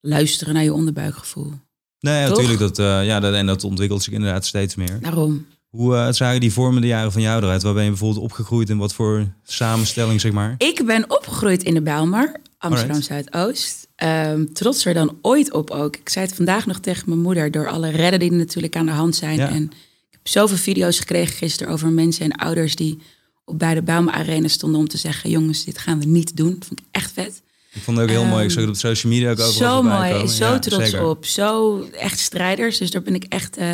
[0.00, 1.52] luisteren naar je onderbuikgevoel.
[2.00, 2.58] nee, ja, natuurlijk.
[2.58, 4.98] Dat, eh, ja, dat, en dat ontwikkelt zich inderdaad steeds meer.
[5.00, 5.46] Daarom.
[5.68, 7.62] Hoe eh, zagen die vormende jaren van jou eruit?
[7.62, 10.54] Waar ben je bijvoorbeeld opgegroeid en wat voor samenstelling, zeg maar?
[10.58, 13.28] Ik ben opgegroeid in de Bijlmer, Amsterdam Alright.
[13.30, 13.88] Zuidoost.
[13.96, 15.96] ehm, trotser dan ooit op ook.
[15.96, 18.86] Ik zei het vandaag nog tegen mijn moeder, door alle redden die er natuurlijk aan
[18.86, 19.36] de hand zijn.
[19.36, 19.48] Ja.
[19.48, 19.62] En
[20.10, 22.98] ik heb zoveel video's gekregen gisteren over mensen en ouders die
[23.44, 26.54] op bij de Bauma Arena stonden om te zeggen, jongens, dit gaan we niet doen.
[26.58, 27.42] Dat vond ik echt vet.
[27.72, 28.44] Ik vond het ook heel mooi.
[28.44, 30.28] Ik zag het op social media ook overal Zo mooi, komen.
[30.28, 31.06] zo Ja, trots zeker.
[31.06, 31.24] op.
[31.24, 32.78] Zo echt strijders.
[32.78, 33.66] Dus daar ben ik echt, eh,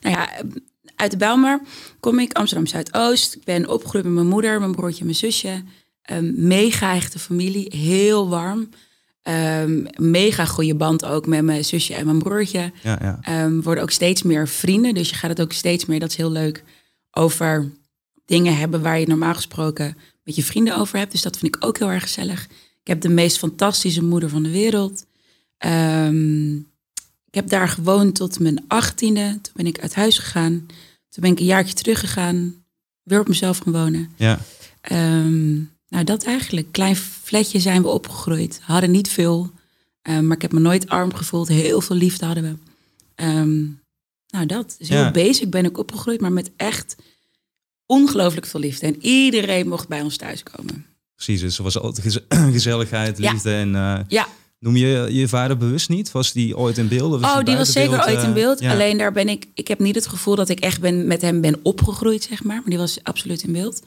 [0.00, 0.28] nou ja,
[0.96, 1.60] uit de Bijlmer
[2.00, 3.34] kom ik, Amsterdam Zuidoost.
[3.34, 5.62] Ik ben opgegroeid met mijn moeder, mijn broertje en mijn zusje.
[6.02, 8.68] Een mega echte familie, heel warm.
[9.22, 12.72] Ehm, mega goede band ook met mijn zusje en mijn broertje.
[12.82, 13.18] Ja, ja.
[13.22, 14.94] Ehm, worden ook steeds meer vrienden.
[14.94, 16.64] Dus je gaat het ook steeds meer, dat is heel leuk,
[17.10, 17.70] over
[18.32, 21.12] dingen hebben waar je normaal gesproken met je vrienden over hebt.
[21.12, 22.44] Dus dat vind ik ook heel erg gezellig.
[22.80, 25.04] Ik heb de meest fantastische moeder van de wereld.
[25.58, 26.56] Ehm,
[27.26, 29.38] ik heb daar gewoond tot mijn achttiende.
[29.42, 30.66] Toen ben ik uit huis gegaan.
[31.08, 32.54] Toen ben ik een jaartje teruggegaan.
[33.02, 34.10] Weer op mezelf gaan wonen.
[34.16, 34.38] ja.
[34.80, 35.54] Ehm,
[35.88, 36.72] nou, dat eigenlijk.
[36.72, 38.60] Klein flatje zijn we opgegroeid.
[38.62, 39.50] Hadden niet veel.
[40.02, 41.48] Ehm, maar ik heb me nooit arm gevoeld.
[41.48, 42.54] Heel veel liefde hadden we.
[43.14, 43.60] Ehm,
[44.28, 45.10] nou, dat is heel Ja.
[45.10, 46.20] basic ben ik opgegroeid.
[46.20, 46.96] Maar met echt
[47.92, 48.86] ongelooflijk veel liefde.
[48.86, 50.86] En iedereen mocht bij ons thuiskomen.
[51.14, 53.32] Precies, dus er was altijd gez- gezelligheid, Ja.
[53.32, 53.52] liefde.
[53.54, 54.26] En eh, Ja,
[54.58, 56.12] noem je je vader bewust niet?
[56.12, 57.12] Was die ooit in beeld?
[57.12, 58.60] Of oh, die was zeker ooit in eh, beeld.
[58.60, 58.72] ja.
[58.72, 59.46] Alleen daar ben ik...
[59.54, 62.56] Ik heb niet het gevoel dat ik echt ben, met hem ben opgegroeid, zeg maar.
[62.56, 63.82] Maar die was absoluut in beeld.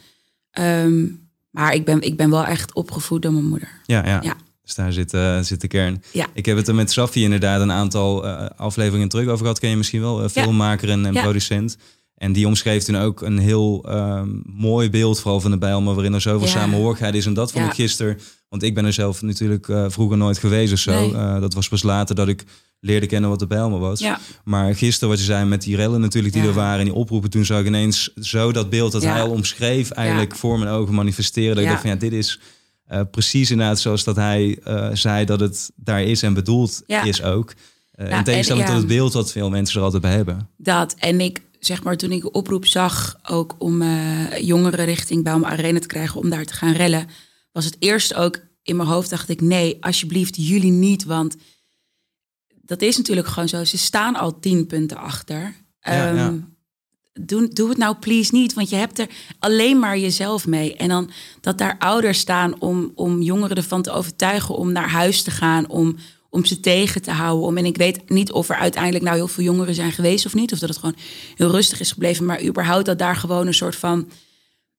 [0.51, 1.05] Ehm,
[1.51, 3.69] maar ik ben, ik ben wel echt opgevoed door mijn moeder.
[3.85, 4.19] Ja, ja.
[4.23, 4.35] Ja.
[4.63, 6.03] Dus daar zit, eh, zit de kern.
[6.11, 6.27] Ja.
[6.33, 9.59] Ik heb het er met Safi inderdaad een aantal afleveringen terug over gehad.
[9.59, 11.77] Ken je misschien wel, filmmaker en, en producent.
[12.15, 16.13] En die omschreef toen ook een heel ehm, mooi beeld, vooral van de Bijlmer, waarin
[16.13, 16.53] er zoveel Ja.
[16.53, 17.25] samenhorigheid is.
[17.25, 20.73] En dat vond ik gisteren, want ik ben er zelf natuurlijk eh, vroeger nooit geweest
[20.73, 20.91] of zo.
[20.91, 21.13] Nee.
[21.13, 22.43] Eh, dat was pas later dat ik
[22.79, 23.99] leerde kennen wat de Bijlmer was.
[23.99, 26.47] Ja, Maar gisteren, wat je zei met die rellen natuurlijk die Ja.
[26.49, 29.11] er waren en die oproepen, toen zag ik ineens zo dat beeld dat Ja.
[29.11, 31.55] hij al omschreef eigenlijk voor mijn ogen manifesteren.
[31.55, 32.39] Dat ik dacht van ja, dit is
[32.85, 34.59] eh, precies inderdaad zoals dat hij
[34.93, 37.53] zei dat het daar is en bedoeld is ook.
[37.91, 40.49] Eh Ja, in tegenstelling en- tot het beeld wat veel mensen er altijd bij hebben.
[40.57, 40.95] dat.
[40.99, 45.49] En ik, zeg maar, toen ik de oproep zag, ook om eh, jongeren richting Bauma
[45.49, 47.07] Arena te krijgen om daar te gaan rellen,
[47.51, 51.03] was het eerst ook in mijn hoofd, dacht ik, nee, alsjeblieft, jullie niet.
[51.03, 51.35] Want
[52.61, 53.63] dat is natuurlijk gewoon zo.
[53.63, 55.55] Ze staan al tien punten achter.
[55.79, 56.33] Ja, Ehm, ja.
[57.21, 60.75] Doe, doe het nou please niet, want je hebt er alleen maar jezelf mee.
[60.75, 61.09] En dan
[61.41, 65.69] dat daar ouders staan om, om jongeren ervan te overtuigen om naar huis te gaan,
[65.69, 65.97] om,
[66.35, 67.47] om ze tegen te houden.
[67.47, 70.33] Om, en ik weet niet of er uiteindelijk nou heel veel jongeren zijn geweest of
[70.33, 70.95] niet, of dat het gewoon
[71.35, 74.09] heel rustig is gebleven, maar überhaupt dat daar gewoon een soort van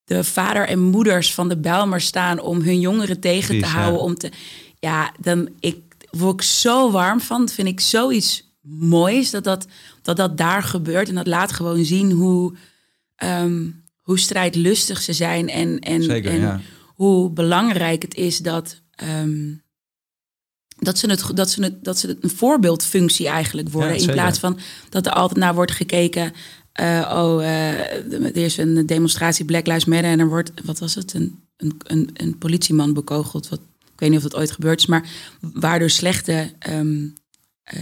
[0.03, 3.81] de vader en moeders van de Bijlmer staan om hun jongeren tegen Precies, te ja.
[3.81, 4.01] houden.
[4.01, 4.31] Om te,
[4.79, 5.77] ja, dan ik,
[6.09, 7.39] word ik zo warm van.
[7.39, 9.67] Dat vind ik zoiets moois dat dat,
[10.01, 11.09] dat dat daar gebeurt.
[11.09, 12.53] En dat laat gewoon zien hoe,
[13.15, 13.69] ehm,
[14.01, 15.49] hoe strijdlustig ze zijn.
[15.49, 16.61] En, en, Zeker, en ja.
[16.85, 19.53] hoe belangrijk het is dat, ehm,
[20.77, 23.99] dat, ze het, dat, ze het, dat ze het een voorbeeldfunctie eigenlijk worden.
[23.99, 24.59] Ja, in plaats van
[24.89, 26.33] dat er altijd naar wordt gekeken.
[26.71, 27.79] eh, oh, eh,
[28.13, 31.77] er is een demonstratie Black Lives Matter en er wordt, wat was het, een, een,
[31.83, 33.49] een, een politieman bekogeld.
[33.49, 33.59] Wat,
[33.93, 35.09] ik weet niet of dat ooit gebeurd is, maar
[35.39, 37.05] waardoor slechte ehm,
[37.63, 37.81] eh,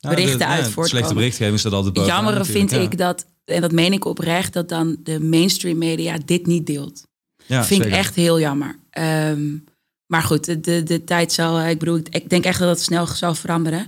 [0.00, 0.88] berichten de, uit ja, voortkomen.
[0.88, 2.78] Slechte berichtgeving staat altijd bovenaan Jammer vind ja.
[2.78, 7.06] ik dat, en dat meen ik oprecht, dat dan de mainstream media dit niet deelt.
[7.46, 7.98] Ja, vind zeker.
[7.98, 8.78] ik echt heel jammer.
[8.90, 9.56] Ehm,
[10.06, 12.80] maar goed, de, de, de tijd zal, eh, ik bedoel, ik, denk echt dat het
[12.80, 13.86] snel zal veranderen.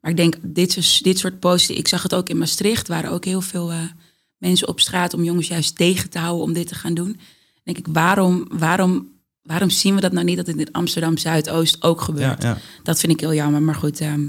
[0.00, 3.10] Maar ik denk, dit, soort- dit soort posts, ik zag het ook in Maastricht, waren
[3.10, 3.78] ook heel veel eh,
[4.36, 7.12] mensen op straat om jongens juist tegen te houden om dit te gaan doen.
[7.12, 9.08] Dan denk ik, waarom, waarom,
[9.42, 12.42] waarom zien we dat nou niet dat het in Amsterdam Zuidoost ook gebeurt?
[12.42, 12.58] ja.
[12.82, 13.62] Dat vind ik heel jammer.
[13.62, 14.26] Maar goed, ehm,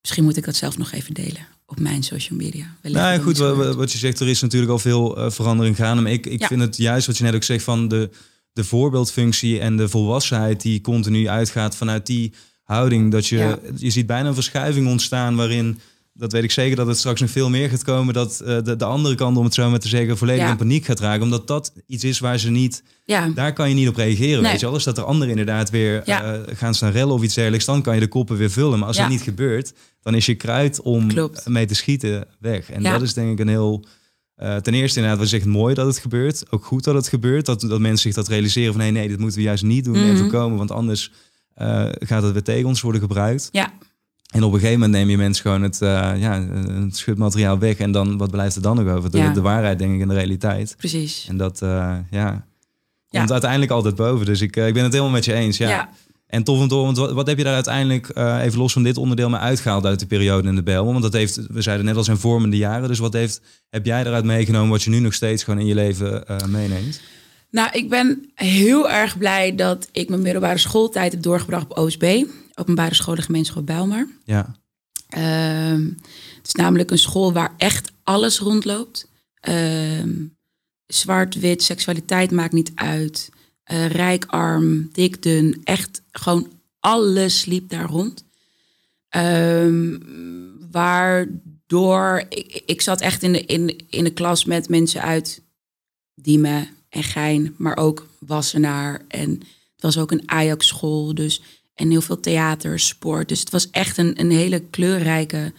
[0.00, 2.74] misschien moet ik dat zelf nog even delen op mijn social media.
[2.82, 3.38] Wellicht Nou ja, goed,
[3.76, 6.02] wat je zegt, er is natuurlijk al veel eh, verandering gaande.
[6.02, 6.46] Maar ik, ik Ja.
[6.46, 8.10] vind het juist wat je net ook zegt van de,
[8.56, 13.10] de voorbeeldfunctie en de volwassenheid die continu uitgaat vanuit die houding.
[13.12, 13.58] Dat je, Ja.
[13.76, 15.78] je ziet bijna een verschuiving ontstaan waarin,
[16.12, 18.14] dat weet ik zeker, dat het straks nog veel meer gaat komen.
[18.14, 20.50] Dat eh, de, de andere kant, om het zo maar te zeggen, volledig Ja.
[20.50, 21.22] in paniek gaat raken.
[21.22, 24.42] Omdat dat iets is waar ze niet, Ja, daar kan je niet op reageren.
[24.42, 24.50] Nee.
[24.50, 24.74] Weet je wel?
[24.74, 27.94] Dus dat er anderen inderdaad weer eh, gaan staan rellen of iets dergelijks, dan kan
[27.94, 28.78] je de koppen weer vullen.
[28.78, 31.48] Maar als dat niet gebeurt, dan is je kruid om Klopt.
[31.48, 32.70] mee te schieten weg.
[32.70, 33.84] En dat is denk ik een heel...
[34.36, 36.44] eh, ten eerste inderdaad, je zegt, mooi dat het gebeurt.
[36.50, 37.46] Ook goed dat het gebeurt.
[37.46, 38.82] Dat, dat mensen zich dat realiseren van...
[38.82, 40.16] nee, nee, dit moeten we juist niet doen en Mhm.
[40.16, 40.58] voorkomen.
[40.58, 41.12] Want anders
[41.54, 43.48] eh, gaat het weer tegen ons worden gebruikt.
[43.52, 43.72] ja,
[44.30, 46.42] En op een gegeven moment neem je mensen gewoon het, eh, ja,
[46.82, 47.76] het schutmateriaal weg.
[47.76, 49.10] En dan, wat blijft er dan nog over?
[49.10, 49.32] De, Ja.
[49.32, 50.74] de waarheid, denk ik, en de realiteit.
[50.76, 51.26] precies.
[51.28, 52.44] En dat, ja, Ja.
[53.10, 54.26] komt uiteindelijk altijd boven.
[54.26, 55.56] Dus ik, ik ben het helemaal met je eens.
[55.56, 55.68] Ja.
[55.68, 55.88] Ja.
[56.26, 58.96] En tof te horen, want wat, heb je daar uiteindelijk, eh, even los van dit
[58.96, 60.92] onderdeel, maar uitgehaald uit de periode in de Bijlmer?
[60.92, 62.88] Want dat heeft, we zeiden net al, zijn vormende jaren.
[62.88, 65.74] Dus wat heeft, heb jij eruit meegenomen wat je nu nog steeds gewoon in je
[65.74, 67.00] leven eh, meeneemt?
[67.50, 72.24] Nou, ik ben heel erg blij dat ik mijn middelbare schooltijd heb doorgebracht op OSB.
[72.54, 74.08] openbare scholengemeenschap Bijlmer.
[74.24, 74.54] Ja.
[75.08, 75.84] Ehm,
[76.36, 79.08] het is namelijk een school waar echt alles rondloopt.
[79.40, 80.10] Ehm,
[80.86, 83.30] zwart, wit, seksualiteit maakt niet uit.
[83.72, 85.60] Uh, rijk, arm, dik, dun.
[85.64, 88.24] Echt gewoon alles liep daar rond.
[89.16, 90.02] Um,
[90.70, 95.42] waardoor ik, ik zat echt in de, in, in de klas met mensen uit
[96.14, 99.02] Diemen en Gein, maar ook Wassenaar.
[99.08, 99.30] En
[99.72, 101.42] het was ook een Ajax-school, dus
[101.74, 103.28] en heel veel theater, sport.
[103.28, 105.52] Dus het was echt een, een hele kleurrijke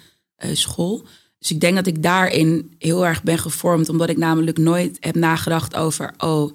[0.45, 1.05] uh, school.
[1.39, 5.15] Dus ik denk dat ik daarin heel erg ben gevormd, omdat ik namelijk nooit heb
[5.15, 6.51] nagedacht over, oh,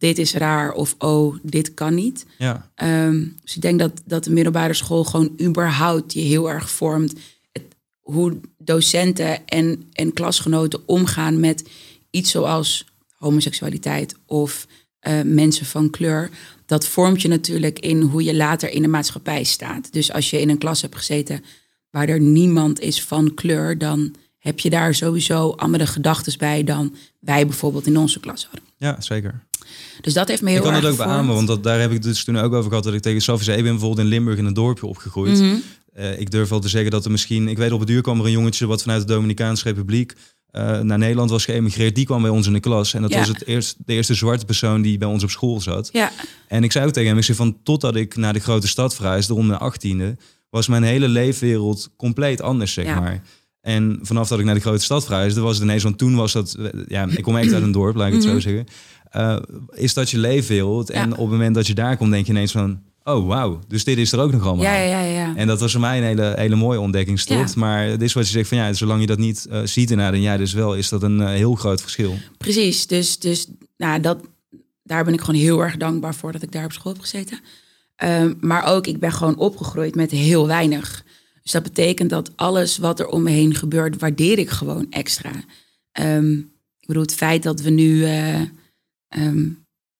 [0.00, 2.26] dit is raar of oh, dit kan niet.
[2.38, 2.70] Ja.
[3.06, 7.14] Um, dus ik denk dat, dat de middelbare school gewoon überhaupt je heel erg vormt.
[7.52, 7.62] Het,
[8.00, 11.68] hoe docenten en, en klasgenoten omgaan met
[12.10, 12.84] iets zoals
[13.16, 14.66] homoseksualiteit of
[15.08, 16.30] uh, mensen van kleur.
[16.66, 19.92] Dat vormt je natuurlijk in hoe je later in de maatschappij staat.
[19.92, 21.44] Dus als je in een klas hebt gezeten
[21.90, 26.94] waar er niemand is van kleur, dan heb je daar sowieso andere gedachten bij dan
[27.20, 28.68] wij bijvoorbeeld in onze klas hadden.
[28.76, 29.42] Ja, zeker.
[30.00, 32.02] Dus dat heeft me heel ik kan het ook beamen, want dat, daar heb ik
[32.02, 34.38] dus toen ook over gehad dat ik tegen Sofie zei, ik ben bijvoorbeeld in Limburg
[34.38, 35.38] in een dorpje opgegroeid.
[35.40, 35.54] Mhm.
[35.98, 38.18] Uh, ik durf wel te zeggen dat er misschien, ik weet op het duur kwam
[38.20, 40.12] er een jongetje wat vanuit de Dominicaanse Republiek
[40.52, 42.94] uh, naar Nederland was geëmigreerd, die kwam bij ons in de klas.
[42.94, 43.18] En dat Ja.
[43.18, 45.88] was het eerst, de eerste zwarte persoon die bij ons op school zat.
[45.92, 46.12] Ja,
[46.48, 48.94] En ik zei ook tegen hem, ik zei van totdat ik naar de grote stad
[48.94, 50.16] verhuisde, rond mijn achttiende,
[50.50, 53.00] was mijn hele leefwereld compleet anders, zeg Ja.
[53.00, 53.22] maar.
[53.60, 56.32] En vanaf dat ik naar de grote stad verhuisde, was het ineens, want toen was
[56.32, 56.56] dat,
[56.88, 58.66] ja, ik kom echt uit een dorp, laat ik het zo zeggen.
[59.16, 59.36] Uh,
[59.72, 60.90] is dat je leefwereld?
[60.90, 61.08] En Mhm.
[61.10, 61.14] Ja.
[61.16, 63.98] op het moment dat je daar komt, denk je ineens van, oh wauw, dus dit
[63.98, 64.64] is er ook nog allemaal.
[64.64, 65.12] ja, ja, ja.
[65.12, 65.32] ja.
[65.36, 67.54] En dat was voor mij een hele, hele mooie ontdekkingstocht.
[67.54, 67.60] Ja.
[67.60, 70.14] Maar dit is wat je zegt van ja, zolang je dat niet eh, ziet inderdaad
[70.14, 72.16] en jij dus wel, is dat een eh, heel groot verschil.
[72.38, 73.46] Precies, dus, dus
[73.76, 74.18] nou, dat,
[74.82, 77.40] daar ben ik gewoon heel erg dankbaar voor dat ik daar op school heb gezeten.
[77.96, 81.04] Ehm, maar ook, ik ben gewoon opgegroeid met heel weinig.
[81.50, 85.30] Dus dat betekent dat alles wat er om me heen gebeurt, waardeer ik gewoon extra.
[85.92, 86.32] Ehm,
[86.80, 88.40] ik bedoel, het feit dat we nu, eh,
[89.08, 89.48] ehm,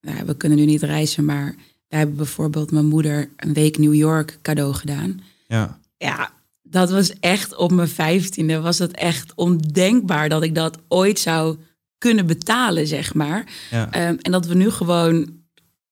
[0.01, 1.55] nou, we kunnen nu niet reizen, maar
[1.89, 5.21] we hebben bijvoorbeeld mijn moeder een week New York cadeau gedaan.
[5.47, 6.33] Ja, Ja,
[6.63, 11.57] dat was echt op mijn vijftiende was het echt ondenkbaar dat ik dat ooit zou
[11.99, 13.53] kunnen betalen, zeg maar.
[13.71, 13.91] ja.
[13.91, 15.43] Ehm, en dat we nu gewoon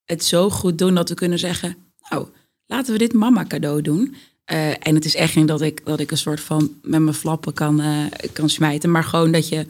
[0.04, 1.76] het zo goed doen dat we kunnen zeggen,
[2.10, 2.28] nou,
[2.66, 4.14] laten we dit mama cadeau doen.
[4.48, 7.14] Eh, en het is echt niet dat ik, dat ik een soort van met mijn
[7.14, 9.66] flappen kan, eh, kan smijten, maar gewoon dat je,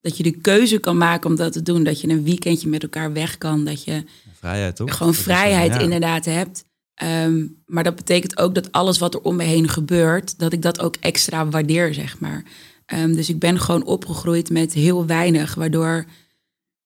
[0.00, 1.84] dat je de keuze kan maken om dat te doen.
[1.84, 4.96] Dat je een weekendje met elkaar weg kan, dat je vrijheid toch?
[4.96, 5.78] gewoon Dat is, vrijheid ja.
[5.78, 6.64] inderdaad hebt.
[6.94, 10.62] Ehm, maar dat betekent ook dat alles wat er om me heen gebeurt, dat ik
[10.62, 12.44] dat ook extra waardeer, zeg maar.
[12.86, 16.04] Ehm, dus ik ben gewoon opgegroeid met heel weinig, waardoor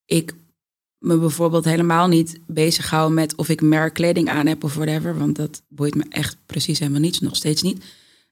[0.05, 0.35] ik
[1.05, 5.37] me bijvoorbeeld helemaal niet bezig hou met of ik merkkleding aan heb of whatever, want
[5.37, 7.85] dat boeit me echt precies helemaal niets, nog steeds niet.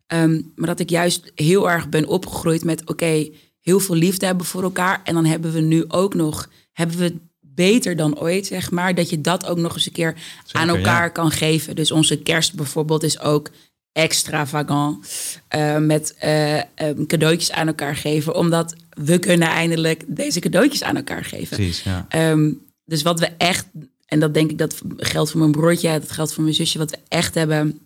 [0.07, 3.29] Ehm, maar dat ik juist heel erg ben opgegroeid met oké,
[3.61, 7.05] heel veel liefde hebben voor elkaar en dan hebben we nu ook nog, hebben we
[7.05, 10.15] het beter dan ooit, zeg maar, dat je dat ook nog eens een keer
[10.53, 11.09] aan elkaar ja.
[11.09, 11.77] kan geven.
[11.77, 13.51] Dus onze kerst bijvoorbeeld is ook
[13.93, 15.07] extravagant
[15.49, 20.97] eh, met eh, ehm, cadeautjes aan elkaar geven, omdat we kunnen eindelijk deze cadeautjes aan
[20.97, 21.57] elkaar geven.
[21.57, 22.07] Precies, ja.
[22.09, 22.53] Ehm,
[22.85, 23.67] dus wat we echt,
[24.07, 26.91] en dat denk ik dat geldt voor mijn broertje, dat geldt voor mijn zusje, wat
[26.91, 27.81] we echt hebben,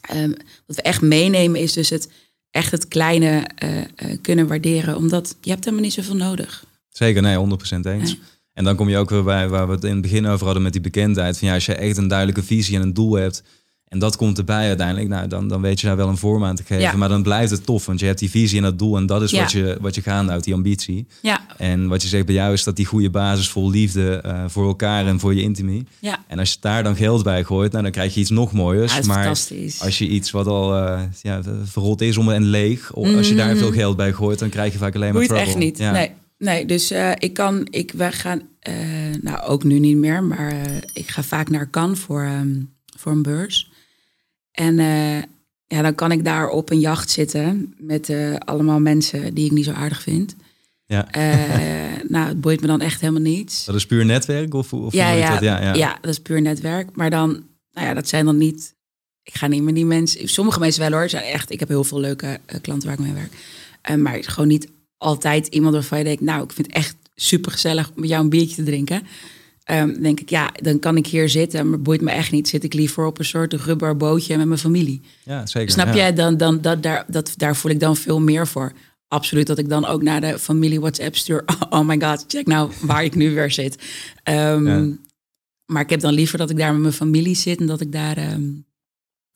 [0.00, 0.32] ehm,
[0.66, 2.08] wat we echt meenemen, is dus het
[2.50, 3.78] echt het kleine eh,
[4.20, 6.64] kunnen waarderen, omdat je hebt helemaal niet zoveel nodig.
[6.88, 8.18] Zeker, nee, 100% eens.
[8.52, 10.62] En dan kom je ook weer bij waar we het in het begin over hadden
[10.62, 11.38] met die bekendheid.
[11.38, 13.42] Van ja, als je echt een duidelijke visie en een doel hebt.
[13.88, 15.08] En dat komt erbij uiteindelijk.
[15.08, 16.82] Nou, dan, dan weet je daar wel een vorm aan te geven.
[16.82, 16.96] Ja.
[16.96, 17.86] Maar dan blijft het tof.
[17.86, 18.96] Want je hebt die visie en dat doel.
[18.96, 19.40] En dat is Ja.
[19.40, 21.06] wat, je, wat je gaande houdt, die ambitie.
[21.22, 24.44] Ja, En wat je zegt bij jou is dat die goede basis vol liefde eh,
[24.46, 25.86] voor elkaar en voor je intimie.
[25.98, 26.18] ja.
[26.26, 28.94] En als je daar dan geld bij gooit, nou, dan krijg je iets nog mooiers.
[28.96, 29.28] Ja, maar
[29.78, 33.34] als je iets wat al eh, ja, verrot is om en leeg, of als je
[33.34, 35.48] daar veel geld bij gooit, dan krijg je vaak alleen maar Boeit trouble.
[35.48, 35.78] echt niet.
[35.78, 38.42] Nee, nee, dus eh, ik kan, ik, wij gaan,
[39.22, 40.54] nou ook nu niet meer, maar
[40.92, 42.60] ik ga vaak naar Cannes voor, ehm,
[42.96, 43.72] voor een beurs.
[44.54, 45.16] En eh,
[45.66, 49.52] ja, dan kan ik daar op een jacht zitten met eh, allemaal mensen die ik
[49.52, 50.36] niet zo aardig vind.
[50.86, 51.10] Ja.
[51.10, 53.64] Eh, nou, het boeit me dan echt helemaal niets.
[53.64, 54.54] Dat is puur netwerk?
[54.54, 55.42] Of, of Ja, ja, dat?
[55.42, 55.74] ja, ja.
[55.74, 56.96] ja, dat is puur netwerk.
[56.96, 57.30] Maar dan,
[57.72, 58.74] nou ja, dat zijn dan niet.
[59.22, 60.28] Ik ga niet meer die mensen.
[60.28, 61.08] Sommige mensen wel hoor.
[61.08, 63.32] Zijn echt, ik heb heel veel leuke klanten waar ik mee werk.
[64.00, 66.96] Maar het is gewoon niet altijd iemand waarvan je denkt, nou, ik vind het echt
[67.14, 69.06] super gezellig om met jou een biertje te drinken.
[69.64, 72.48] Dan denk ik, ja, dan kan ik hier zitten, maar het boeit me echt niet.
[72.48, 75.00] Zit ik liever op een soort rubber bootje met mijn familie.
[75.22, 75.70] Ja, zeker.
[75.70, 76.06] Snap ja.
[76.06, 76.12] je?
[76.12, 78.72] Dan, dan, dat, daar, dat, daar voel ik dan veel meer voor.
[79.08, 81.44] Absoluut dat ik dan ook naar de familie WhatsApp stuur.
[81.70, 83.78] Oh my god, check nou waar ik nu weer zit.
[84.22, 84.96] Ehm, Ja.
[85.66, 87.92] Maar ik heb dan liever dat ik daar met mijn familie zit en dat ik
[87.92, 88.50] daar ehm,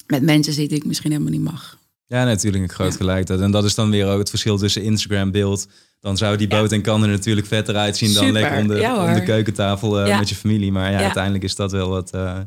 [0.07, 1.79] met mensen zit die ik misschien helemaal niet mag.
[2.09, 3.27] Ja, natuurlijk een groot gelijk.
[3.27, 3.41] Dat.
[3.41, 5.67] En dat is dan weer ook het verschil tussen Instagram beeld.
[6.01, 8.41] Dan zou die boot en kan er natuurlijk vetter uitzien dan Super.
[8.41, 10.73] lekker om de, om de keukentafel eh, met je familie.
[10.73, 12.39] Maar ja, uiteindelijk is dat wel wat, eh,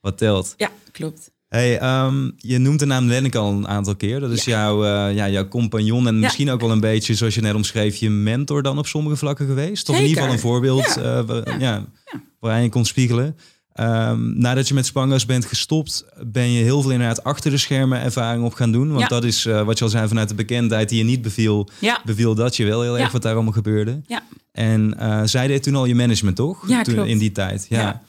[0.00, 0.54] wat telt.
[0.56, 1.30] Ja, klopt.
[1.48, 4.20] Hey, ehm, je noemt de naam Lenneke al een aantal keer.
[4.20, 6.20] Dat is jouw, eh, ja, jouw compagnon en Ja.
[6.20, 9.46] misschien ook wel een beetje, zoals je net omschreef, je mentor dan op sommige vlakken
[9.46, 9.88] geweest.
[9.88, 11.24] Of in ieder geval een voorbeeld Ja.
[11.24, 11.84] wa- Ja.
[12.40, 13.36] waaraan je kon spiegelen.
[13.76, 18.00] Ehm, nadat je met Spangas bent gestopt, ben je heel veel inderdaad achter de schermen
[18.00, 18.88] ervaring op gaan doen.
[18.88, 19.08] Want Ja.
[19.08, 22.00] dat is eh, wat je al zei vanuit de bekendheid die je niet beviel, Ja,
[22.04, 23.12] beviel dat je wel heel erg Ja.
[23.12, 24.00] wat daar allemaal gebeurde.
[24.06, 24.22] Ja.
[24.52, 26.68] En eh, zij deed toen al je management, toch?
[26.68, 27.08] Ja, toen, klopt.
[27.08, 27.80] In die tijd, ja.
[27.80, 28.02] Ja.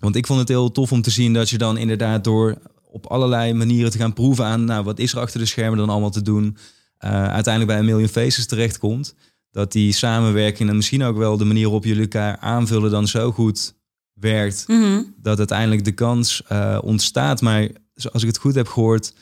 [0.00, 2.58] Want ik vond het heel tof om te zien dat je dan inderdaad door
[2.90, 5.88] op allerlei manieren te gaan proeven aan, nou, wat is er achter de schermen dan
[5.90, 6.56] allemaal te doen,
[6.98, 9.14] eh, uiteindelijk bij een Million Faces terechtkomt.
[9.50, 13.32] Dat die samenwerking en misschien ook wel de manier waarop jullie elkaar aanvullen dan zo
[13.32, 13.74] goed
[14.20, 15.02] werkt, Mhm.
[15.16, 17.40] dat uiteindelijk de kans eh, ontstaat.
[17.40, 17.68] Maar
[18.12, 19.12] als ik het goed heb gehoord,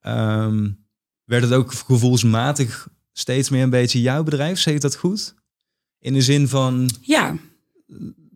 [0.00, 0.70] ehm,
[1.24, 4.58] werd het ook gevoelsmatig steeds meer een beetje jouw bedrijf.
[4.58, 5.34] Zeg ik dat goed?
[5.98, 7.36] In de zin van, ja.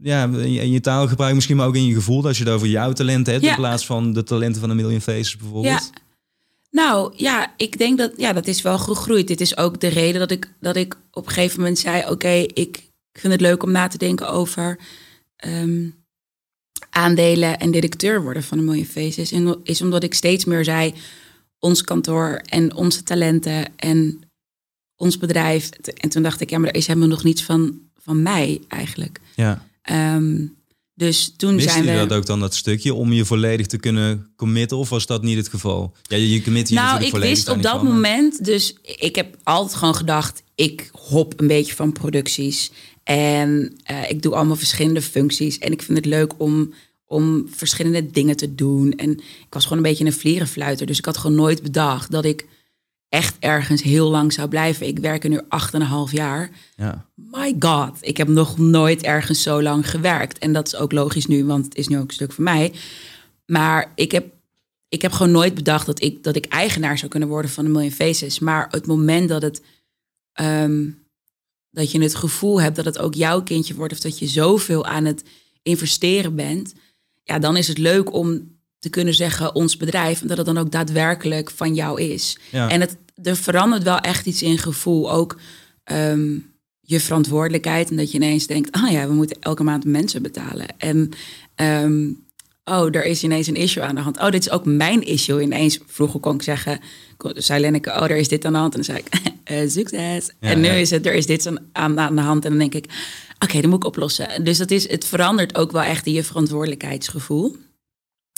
[0.03, 2.93] ja, in je, taalgebruik misschien, maar ook in je gevoel, dat je het over jouw
[2.93, 3.51] talent hebt Ja.
[3.51, 5.91] in plaats van de talenten van een Million Faces bijvoorbeeld.
[5.95, 6.01] Ja.
[6.71, 9.29] Nou ja, ik denk dat ja, dat is wel gegroeid.
[9.29, 12.29] Dit is ook de reden dat ik, dat ik op een gegeven moment zei: Oké,
[12.55, 14.79] ik vind het leuk om na te denken over
[15.37, 15.89] ehm,
[16.97, 19.33] aandelen en directeur worden van een Faces.
[19.33, 20.95] En is omdat ik steeds meer zei:
[21.59, 24.21] ons kantoor en onze talenten en
[24.97, 25.71] ons bedrijf.
[25.71, 29.21] En toen dacht ik: Ja, maar er is helemaal nog niets van, van mij eigenlijk.
[29.35, 29.67] Ja.
[29.83, 30.47] Ehm,
[30.95, 31.97] dus toen zijn je we.
[31.97, 34.77] dat ook dan, dat stukje, om je volledig te kunnen committen?
[34.77, 35.93] Of was dat niet het geval?
[36.03, 39.37] Ja, je, je commit je Nou, ik volledig wist op dat moment, dus ik heb
[39.43, 42.71] altijd gewoon gedacht, ik hop een beetje van producties
[43.07, 48.11] en eh, ik doe allemaal verschillende functies en ik vind het leuk om, om verschillende
[48.11, 48.93] dingen te doen.
[48.93, 52.25] En ik was gewoon een beetje een vlierenfluiter, dus ik had gewoon nooit bedacht dat
[52.25, 52.47] ik
[53.09, 54.87] echt ergens heel lang zou blijven.
[54.87, 56.51] Ik werk er nu acht en een half jaar.
[56.77, 57.07] Ja.
[57.15, 60.39] My god, ik heb nog nooit ergens zo lang gewerkt.
[60.39, 62.73] En dat is ook logisch nu, want het is nu ook een stuk voor mij.
[63.47, 64.27] Maar ik heb,
[64.89, 67.73] ik heb gewoon nooit bedacht dat ik, dat ik eigenaar zou kunnen worden van een
[67.73, 68.39] Million Faces.
[68.39, 69.63] Maar het moment dat, het,
[70.33, 70.85] ehm,
[71.77, 73.93] dat je het gevoel hebt dat het ook jouw kindje wordt...
[73.93, 75.23] of dat je zoveel aan het
[75.63, 76.75] investeren bent...
[77.23, 80.21] ja, dan is het leuk om te kunnen zeggen ons bedrijf...
[80.21, 82.39] en dat het dan ook daadwerkelijk van jou is.
[82.51, 82.69] Ja.
[82.71, 85.13] En het, er verandert wel echt iets in gevoel.
[85.13, 85.39] Ook
[85.85, 86.39] ehm,
[86.81, 87.91] je verantwoordelijkheid.
[87.91, 90.67] En dat je ineens denkt, ah ja, we moeten elke maand mensen betalen.
[90.79, 91.11] En
[91.55, 92.11] ehm,
[92.71, 94.19] oh, er is ineens een issue aan de hand.
[94.19, 95.43] Oh, dit is ook mijn issue.
[95.43, 96.81] Ineens, vroeger kon ik zeggen,
[97.19, 98.75] zei Lenneke, oh, er is dit aan de hand.
[98.75, 100.31] En dan zei ik, eh, succes.
[100.41, 100.73] Ja, en nu ja.
[100.73, 102.45] is het, er is dit aan, aan, de hand.
[102.45, 102.87] En dan denk ik,
[103.39, 104.45] oké, dat moet ik oplossen.
[104.45, 107.57] Dus dat is, het verandert ook wel echt in je verantwoordelijkheidsgevoel.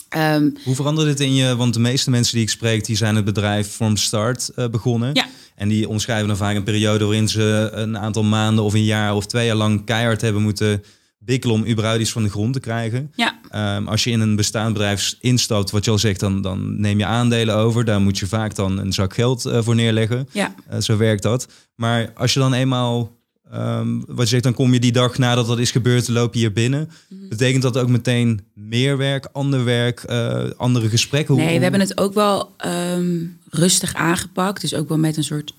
[0.09, 1.57] Ehm, Hoe veranderde het in je?
[1.57, 5.15] Want de meeste mensen die ik spreek, die zijn het bedrijf from start eh, begonnen.
[5.15, 5.27] Ja.
[5.55, 9.15] En die omschrijven dan vaak een periode waarin ze een aantal maanden of een jaar
[9.15, 10.83] of twee jaar lang keihard hebben moeten
[11.19, 13.13] bikkelen om überhaupt iets van de grond te krijgen.
[13.15, 16.81] ja, Ehm, als je in een bestaand bedrijf instapt, wat je al zegt, dan, dan
[16.81, 17.85] neem je aandelen over.
[17.85, 20.29] Daar moet je vaak dan een zak geld eh, voor neerleggen.
[20.33, 20.55] ja.
[20.69, 21.49] Eh, zo werkt dat.
[21.75, 23.17] Maar als je dan eenmaal,
[23.51, 26.39] ehm, wat je zegt, dan kom je die dag nadat dat is gebeurd, loop je
[26.41, 26.91] hier binnen.
[27.09, 27.29] Mhm.
[27.29, 31.35] Betekent dat ook meteen meer werk, ander werk, eh, andere gesprekken?
[31.35, 33.17] Hoe- Nee, we hebben het ook wel ehm,
[33.51, 34.61] rustig aangepakt.
[34.61, 35.55] Dus ook wel met een soort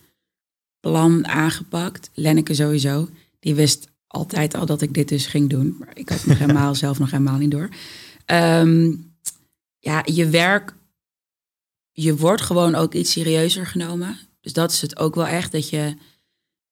[0.79, 2.09] plan aangepakt.
[2.13, 3.09] Lenneke sowieso.
[3.39, 5.75] Die wist altijd al dat ik dit dus ging doen.
[5.79, 7.69] Maar ik had nog helemaal zelf nog helemaal niet door.
[8.25, 8.93] Ehm,
[9.79, 10.73] ja, je werk...
[11.91, 14.17] Je wordt gewoon ook iets serieuzer genomen.
[14.41, 15.51] Dus dat is het ook wel echt.
[15.51, 15.95] Dat je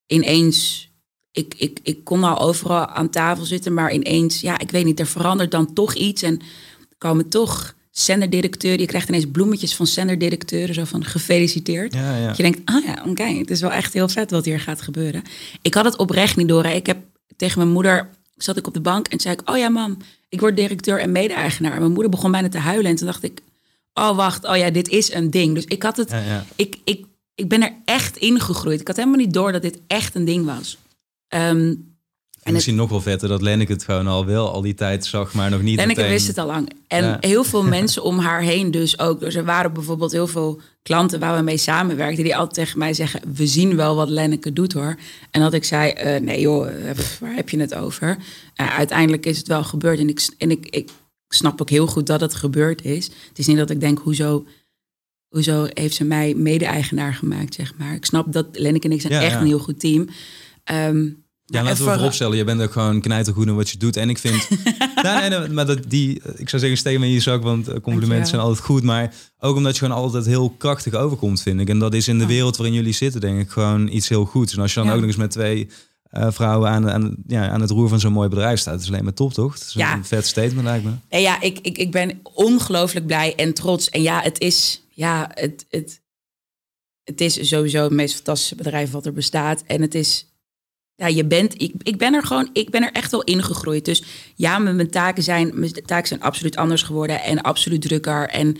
[0.05, 0.89] ineens...
[1.31, 4.41] Ik, ik, ik kon al overal aan tafel zitten, maar ineens...
[4.41, 6.21] Ja, ik weet niet, er verandert dan toch iets.
[6.21, 6.41] En
[6.97, 8.79] komen toch zenderdirecteuren.
[8.79, 10.75] Je krijgt ineens bloemetjes van zenderdirecteuren.
[10.75, 11.93] Zo van gefeliciteerd.
[11.93, 12.27] Ja, ja.
[12.27, 14.81] Dat je denkt, ah ja, oké, het is wel echt heel vet wat hier gaat
[14.81, 15.23] gebeuren.
[15.61, 16.63] Ik had het oprecht niet door.
[16.63, 16.71] hè.
[16.71, 16.97] Ik heb
[17.37, 19.97] tegen mijn moeder, zat ik op de bank en zei ik, oh ja mam,
[20.29, 21.71] ik word directeur en mede-eigenaar.
[21.73, 23.41] En mijn moeder begon bijna te huilen en toen dacht ik,
[23.93, 25.53] oh wacht, oh ja, dit is een ding.
[25.53, 26.45] Dus ik had het, Ja, ja.
[26.55, 27.05] ik, ik,
[27.35, 28.79] ik ben er echt ingegroeid.
[28.81, 30.77] Ik had helemaal niet door dat dit echt een ding was.
[31.27, 31.73] Ehm,
[32.47, 35.33] En misschien nog wel vetter dat Lenneke het gewoon al wel al die tijd zag,
[35.33, 36.13] maar nog niet Lenneke meteen.
[36.15, 36.69] wist het al lang.
[36.87, 37.17] En Ja.
[37.19, 39.19] heel veel mensen om haar heen dus ook.
[39.19, 42.23] Dus er waren bijvoorbeeld heel veel klanten waar we mee samenwerkten...
[42.23, 44.95] die altijd tegen mij zeggen, we zien wel wat Lenneke doet hoor.
[45.31, 48.17] En dat ik zei, eh, nee joh, eh, pff, waar heb je het over?
[48.55, 49.99] Eh, uiteindelijk is het wel gebeurd.
[49.99, 50.89] En, ik, en ik, ik
[51.29, 53.05] snap ook heel goed dat het gebeurd is.
[53.05, 54.45] Het is niet dat ik denk, hoezo...
[55.27, 57.93] Hoezo heeft ze mij mede-eigenaar gemaakt, zeg maar.
[57.93, 59.39] Ik snap dat Lenneke en ik zijn Ja, echt ja.
[59.39, 60.07] een heel goed team.
[60.63, 61.07] Ehm,
[61.49, 63.97] Ja, laten we voor- vooropstellen, je bent ook gewoon knijtergoed in wat je doet.
[63.97, 64.49] En ik vind,
[65.03, 67.79] nee, nee, maar dat, die, ik zou zeggen, steek me in je zak, want eh,
[67.81, 68.83] complimenten zijn altijd goed.
[68.83, 71.69] Maar ook omdat je gewoon altijd heel krachtig overkomt, vind ik.
[71.69, 74.53] En dat is in de wereld waarin jullie zitten, denk ik, gewoon iets heel goeds.
[74.53, 75.69] En als je dan ook nog eens met twee
[76.11, 78.73] uh, vrouwen aan, aan, ja, aan het roer van zo'n mooi bedrijf staat.
[78.73, 79.53] Dat is alleen maar top, toch?
[79.53, 79.93] Het is ja.
[79.93, 80.91] een vet statement, lijkt me.
[81.09, 83.89] Nee, ja, ik, ik, ik ben ongelooflijk blij en trots.
[83.89, 86.01] En ja, het is, ja, het, het,
[87.03, 89.63] het is sowieso het meest fantastische bedrijf wat er bestaat.
[89.65, 90.27] En het is,
[90.97, 93.85] ja, je bent, ik, ik ben er gewoon, ik ben er echt wel ingegroeid.
[93.85, 94.03] Dus
[94.35, 98.29] ja, mijn, taken zijn, mijn taken zijn absoluut anders geworden en absoluut drukker.
[98.29, 98.57] En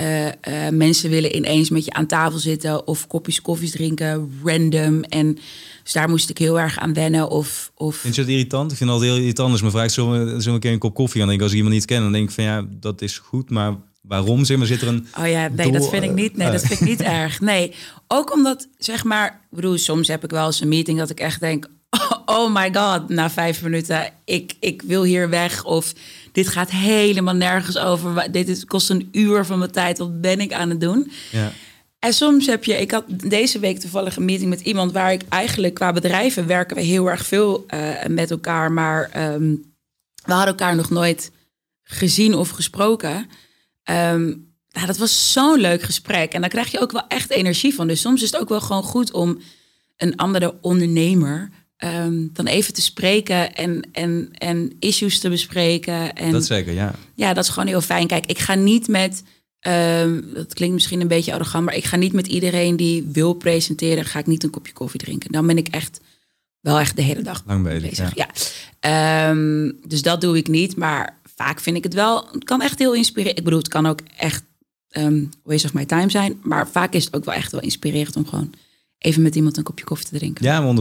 [0.00, 0.32] uh, uh,
[0.72, 5.02] mensen willen ineens met je aan tafel zitten of kopjes koffies drinken, random.
[5.02, 5.38] En
[5.82, 7.28] dus daar moest ik heel erg aan wennen.
[7.28, 7.96] Of, of...
[7.96, 8.70] Vind je het irritant?
[8.70, 10.94] Ik vind het altijd heel irritant als me vraagt, zullen we, een keer een kop
[10.94, 11.28] koffie gaan?
[11.28, 13.76] Denk als ik iemand niet ken, dan denk ik van ja, dat is goed, maar
[14.00, 14.44] waarom?
[14.44, 15.06] Zeg maar, zit er een...
[15.18, 16.36] Oh ja, nee, dat vind ik niet.
[16.36, 17.40] Nee, dat vind ik niet erg.
[17.40, 17.72] Nee,
[18.08, 21.20] ook omdat, zeg maar, ik bedoel, soms heb ik wel eens een meeting dat ik
[21.20, 21.68] echt denk,
[22.26, 25.64] oh my god, na vijf minuten, ik, ik wil hier weg.
[25.64, 25.92] Of
[26.32, 28.32] dit gaat helemaal nergens over.
[28.32, 29.98] Dit is, kost een uur van mijn tijd.
[29.98, 31.10] Wat ben ik aan het doen?
[31.30, 31.52] Ja.
[31.98, 35.22] En soms heb je, ik had deze week toevallig een meeting met iemand waar ik
[35.28, 39.54] eigenlijk qua bedrijven werken we heel erg veel uh, met elkaar, maar ehm,
[40.24, 41.30] we hadden elkaar nog nooit
[41.82, 43.30] gezien of gesproken.
[43.90, 47.74] Um, nou, dat was zo'n leuk gesprek en daar krijg je ook wel echt energie
[47.74, 47.86] van.
[47.86, 49.38] Dus soms is het ook wel gewoon goed om
[49.96, 51.50] een andere ondernemer
[51.84, 56.16] um, dan even te spreken en, en, en issues te bespreken.
[56.16, 56.94] En, dat zeker, ja.
[57.14, 58.06] Ja, dat is gewoon heel fijn.
[58.06, 59.22] Kijk, ik ga niet met
[59.68, 63.32] Um, dat klinkt misschien een beetje arrogant, maar ik ga niet met iedereen die wil
[63.32, 65.32] presenteren, ga ik niet een kopje koffie drinken.
[65.32, 66.00] Dan ben ik echt
[66.60, 68.14] wel echt de hele dag lang bezig.
[68.14, 68.28] Ja.
[68.80, 69.28] ja.
[69.28, 72.28] Um, dus dat doe ik niet, maar vaak vind ik het wel.
[72.32, 73.38] Het kan echt heel inspirerend.
[73.38, 74.44] Ik bedoel, het kan ook echt
[74.90, 78.16] um, waste of my time zijn, maar vaak is het ook wel echt wel inspirerend
[78.16, 78.52] om gewoon
[78.98, 80.44] even met iemand een kopje koffie te drinken.
[80.44, 80.74] Ja,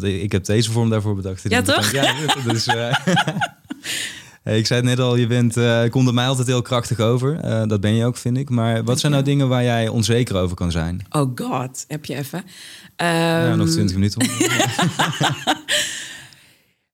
[0.00, 0.04] 100%.
[0.04, 1.42] Ik heb deze vorm daarvoor bedacht.
[1.48, 1.90] Ja, toch?
[1.90, 2.14] Ja,
[2.48, 2.66] dus,
[4.44, 7.00] uh, ik zei het net al, je bent, uh, komt er mij altijd heel krachtig
[7.00, 7.44] over.
[7.44, 8.50] Uh, dat ben je ook, vind ik.
[8.50, 11.06] Maar wat zijn nou dingen waar jij onzeker over kan zijn?
[11.10, 12.38] Oh god, heb je even.
[12.38, 13.06] Um...
[13.06, 14.28] Ja, nog 20 minuten.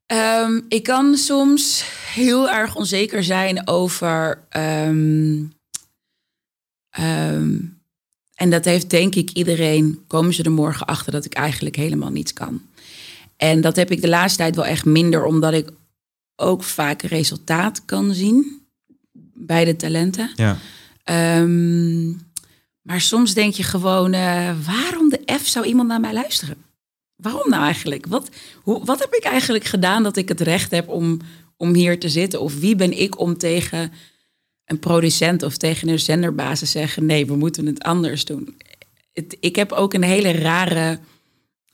[0.06, 1.84] um, ik kan soms
[2.14, 4.46] heel erg onzeker zijn over...
[4.56, 5.52] Um,
[8.40, 12.10] en dat heeft denk ik iedereen, komen ze er morgen achter dat ik eigenlijk helemaal
[12.10, 12.62] niets kan.
[13.36, 15.70] En dat heb ik de laatste tijd wel echt minder, omdat ik
[16.36, 18.62] ook vaak resultaat kan zien
[19.34, 20.30] bij de talenten.
[20.34, 20.58] Ja.
[21.40, 22.20] Um,
[22.82, 26.56] maar soms denk je gewoon, uh, waarom de F zou iemand naar mij luisteren?
[27.16, 28.06] Waarom nou eigenlijk?
[28.06, 28.28] Wat,
[28.62, 31.20] hoe, wat heb ik eigenlijk gedaan dat ik het recht heb om,
[31.56, 32.40] om hier te zitten?
[32.40, 33.92] Of wie ben ik om tegen
[34.70, 38.56] een producent of tegen een zenderbaas te zeggen: nee, we moeten het anders doen?
[39.12, 40.98] Het, ik heb ook een hele rare.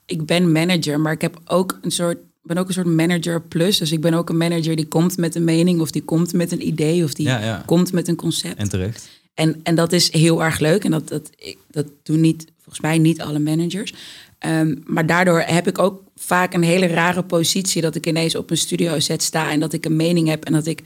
[0.07, 3.79] Ik ben manager, maar ik heb ook een soort ben ook een soort manager plus.
[3.79, 6.53] Dus ik ben ook een manager die komt met een mening of die komt met
[6.53, 7.31] een idee of die
[7.65, 8.59] komt met een concept.
[8.59, 9.09] En terecht.
[9.35, 10.85] En, en dat is heel erg leuk.
[10.85, 13.95] En dat, dat, ik, dat doen niet, volgens mij niet alle managers.
[14.39, 18.51] Ehm, maar daardoor heb ik ook vaak een hele rare positie dat ik ineens op
[18.51, 20.83] een studio set sta en dat ik een mening heb en dat ik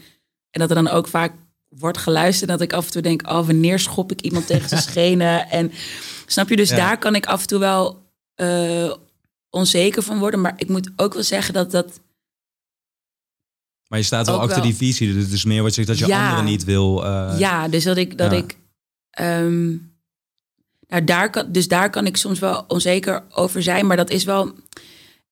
[0.50, 1.32] en dat er dan ook vaak
[1.78, 4.82] wordt geluisterd dat ik af en toe denk, oh wanneer schop ik iemand tegen zijn
[4.90, 5.72] schenen en
[6.26, 6.56] snap je?
[6.56, 8.02] Dus daar kan ik af en toe wel
[8.36, 8.92] uh,
[9.50, 10.40] onzeker van worden.
[10.40, 12.00] Maar ik moet ook wel zeggen dat dat.
[13.86, 15.12] Maar je staat wel achter die visie.
[15.12, 17.04] Dus het is meer wat je zegt dat je anderen niet wil.
[17.04, 17.34] Uh...
[17.38, 18.18] Ja, dus dat ik.
[18.18, 18.56] Dat ik
[19.20, 19.94] um,
[20.86, 23.86] nou, daar kan, dus daar kan ik soms wel onzeker over zijn.
[23.86, 24.54] Maar dat is wel.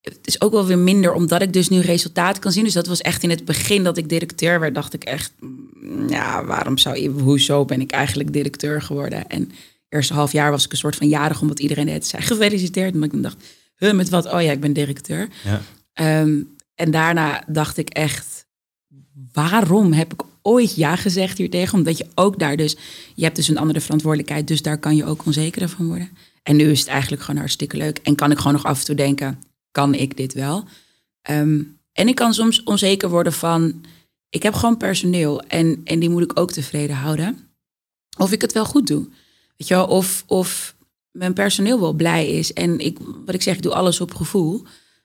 [0.08, 2.64] Het is ook wel weer minder, omdat ik dus nu resultaat kan zien.
[2.64, 6.08] Dus dat was echt in het begin dat ik directeur werd, dacht ik echt, mm,
[6.08, 9.28] ja, waarom zou je, hoezo ben ik eigenlijk directeur geworden?
[9.28, 9.50] En
[9.88, 12.94] eerste half jaar was ik een soort van jarig, omdat iedereen het zei gefeliciteerd.
[12.94, 13.36] En ik dacht,
[13.76, 14.32] huh, met wat?
[14.32, 15.28] Oh ja, ik ben directeur.
[15.44, 15.60] Ja.
[15.92, 16.40] Ehm,
[16.74, 18.46] en daarna dacht ik echt,
[19.32, 21.78] waarom heb ik ooit ja gezegd hier tegen?
[21.78, 22.76] Omdat je ook daar dus,
[23.14, 26.08] je hebt dus een andere verantwoordelijkheid, dus daar kan je ook onzeker van worden.
[26.42, 27.98] En nu is het eigenlijk gewoon hartstikke leuk.
[28.02, 29.38] En kan ik gewoon nog af en toe denken,
[29.78, 30.64] kan ik dit wel?
[31.22, 31.62] Ehm,
[31.92, 33.84] en ik kan soms onzeker worden van,
[34.28, 37.38] ik heb gewoon personeel en, en die moet ik ook tevreden houden.
[38.16, 39.08] Of ik het wel goed doe.
[39.56, 40.74] Weet je wel, of, of
[41.10, 42.52] mijn personeel wel blij is.
[42.52, 44.64] En ik, wat ik zeg, ik doe alles op gevoel.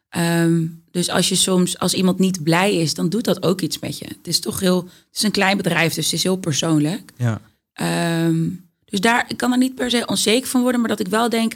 [0.09, 3.79] Ehm, dus als je soms, als iemand niet blij is, dan doet dat ook iets
[3.79, 4.05] met je.
[4.05, 7.11] Het is toch heel, het is een klein bedrijf, dus het is heel persoonlijk.
[7.17, 7.41] Ja.
[7.73, 8.49] Ehm,
[8.85, 11.29] dus daar, ik kan er niet per se onzeker van worden, maar dat ik wel
[11.29, 11.53] denk,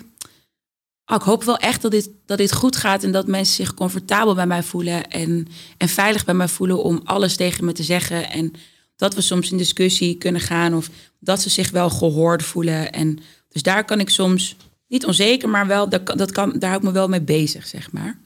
[1.07, 3.73] oh, ik hoop wel echt dat dit, dat dit goed gaat en dat mensen zich
[3.73, 5.47] comfortabel bij mij voelen en,
[5.77, 8.29] en veilig bij mij voelen om alles tegen me te zeggen.
[8.29, 8.51] En
[8.95, 10.89] dat we soms in discussie kunnen gaan of
[11.19, 12.91] dat ze zich wel gehoord voelen.
[12.91, 14.55] En dus daar kan ik soms,
[14.87, 17.91] niet onzeker, maar wel, dat, dat kan, daar hou ik me wel mee bezig, zeg
[17.91, 18.17] maar.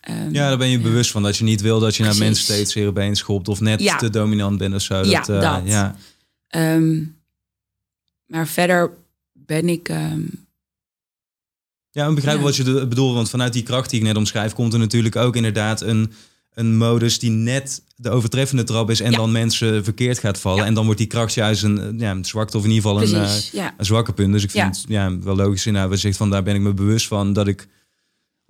[0.00, 1.22] Ehm, Ja, daar ben je bewust van.
[1.22, 3.48] Dat je niet wil dat je naar mensen steeds weer been schopt.
[3.48, 3.96] Of net Ja.
[3.96, 5.04] te dominant bent of zo.
[5.04, 5.60] Ja, eh, dat.
[5.64, 5.96] Ja.
[6.48, 7.02] ehm,
[8.26, 8.90] maar verder
[9.32, 9.88] ben ik...
[9.88, 10.20] ehm,
[11.90, 12.42] Ja, ik begrijp Ja.
[12.42, 13.14] wat je bedoelt.
[13.14, 16.12] Want vanuit die kracht die ik net omschrijf, komt er natuurlijk ook inderdaad een,
[16.54, 19.16] een modus die net de overtreffende trap is en Ja.
[19.16, 20.58] dan mensen verkeerd gaat vallen.
[20.60, 20.64] Ja.
[20.66, 23.14] En dan wordt die kracht juist een, ja, een zwakte of in ieder geval een,
[23.24, 24.32] eh, een zwakke punt.
[24.32, 27.06] Dus ik vind het ja, wel logisch in zegt van daar ben ik me bewust
[27.06, 27.68] van dat ik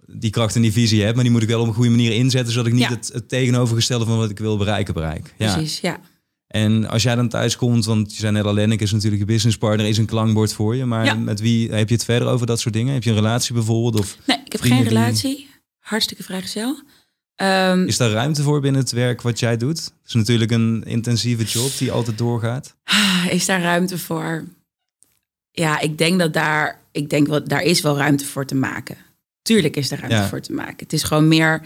[0.07, 1.15] die kracht en die visie heb.
[1.15, 3.29] Maar die moet ik wel op een goede manier inzetten, zodat ik niet het, het
[3.29, 5.35] tegenovergestelde van wat ik wil bereiken bereik.
[5.39, 5.53] Ja.
[5.55, 6.01] Precies, ja.
[6.49, 9.27] En als jij dan thuis komt, want je zei net al, Lennik is natuurlijk je
[9.27, 10.85] businesspartner, is een klankbord voor je.
[10.85, 11.15] Maar Ja.
[11.15, 12.95] met wie heb je het verder over dat soort dingen?
[12.95, 13.99] Heb je een relatie bijvoorbeeld?
[13.99, 15.49] Of Nee, ik heb geen die- relatie.
[15.79, 16.83] Hartstikke vrijgezel.
[17.35, 19.79] Ehm is daar ruimte voor binnen het werk wat jij doet?
[19.79, 22.75] Het is natuurlijk een intensieve job die altijd doorgaat.
[22.85, 24.45] Ah, Is daar ruimte voor?
[25.51, 28.97] Ja, ik denk dat daar, ik denk wel, daar is wel ruimte voor te maken.
[29.43, 30.29] Tuurlijk is er ruimte Ja.
[30.29, 30.77] voor te maken.
[30.79, 31.63] Het is gewoon meer,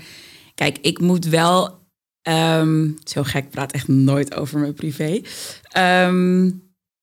[0.54, 1.78] kijk, ik moet wel,
[2.22, 5.20] ehm, zo gek, ik praat echt nooit over mijn privé.
[5.62, 6.50] Ehm,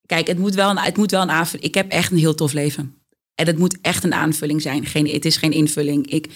[0.06, 1.68] kijk, het moet wel, een, het moet wel een aanvulling.
[1.68, 2.94] Ik heb echt een heel tof leven.
[3.36, 4.86] En het moet echt een aanvulling zijn.
[4.86, 6.08] Geen, het is geen invulling.
[6.12, 6.30] Ik,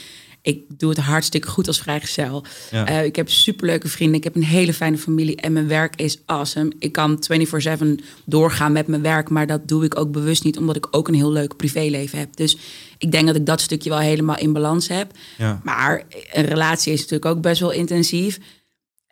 [0.43, 2.45] ik doe het hartstikke goed als vrijgezel.
[2.71, 2.87] Ja.
[2.87, 4.17] Eh, ik heb superleuke vrienden.
[4.17, 5.35] Ik heb een hele fijne familie.
[5.35, 6.71] En mijn werk is awesome.
[6.79, 9.29] Ik kan 24-7 doorgaan met mijn werk.
[9.29, 10.57] Maar dat doe ik ook bewust niet.
[10.57, 12.35] Omdat ik ook een heel leuk privéleven heb.
[12.35, 12.57] Dus
[12.97, 15.11] ik denk dat ik dat stukje wel helemaal in balans heb.
[15.37, 15.59] Ja.
[15.63, 18.39] Maar een relatie is natuurlijk ook best wel intensief.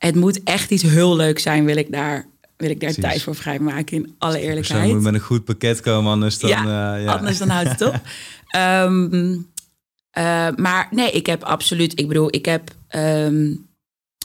[0.01, 1.65] Het moet echt iets heel leuks zijn.
[1.65, 2.25] Wil ik daar,
[2.57, 3.09] wil ik daar Precies.
[3.09, 3.97] tijd voor vrijmaken.
[3.97, 4.81] In alle eerlijkheid.
[4.81, 6.49] dan moet met een goed pakket komen, anders dan...
[6.49, 7.15] Ja, eh, ja.
[7.15, 8.01] Anders dan houdt het op.
[8.47, 9.37] Ehm,
[10.11, 11.99] eh, maar nee, ik heb absoluut.
[11.99, 13.55] Ik bedoel, ik heb ehm,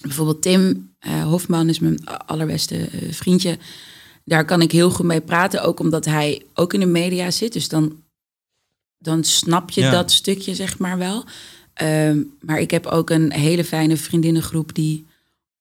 [0.01, 3.59] bijvoorbeeld Tim eh, Hofman is mijn allerbeste vriendje.
[4.25, 7.53] Daar kan ik heel goed mee praten, ook omdat hij ook in de media zit.
[7.53, 8.03] Dus dan,
[8.99, 9.91] dan snap je Ja.
[9.91, 11.25] dat stukje, zeg maar wel.
[11.75, 15.07] Ehm, maar ik heb ook een hele fijne vriendinnengroep die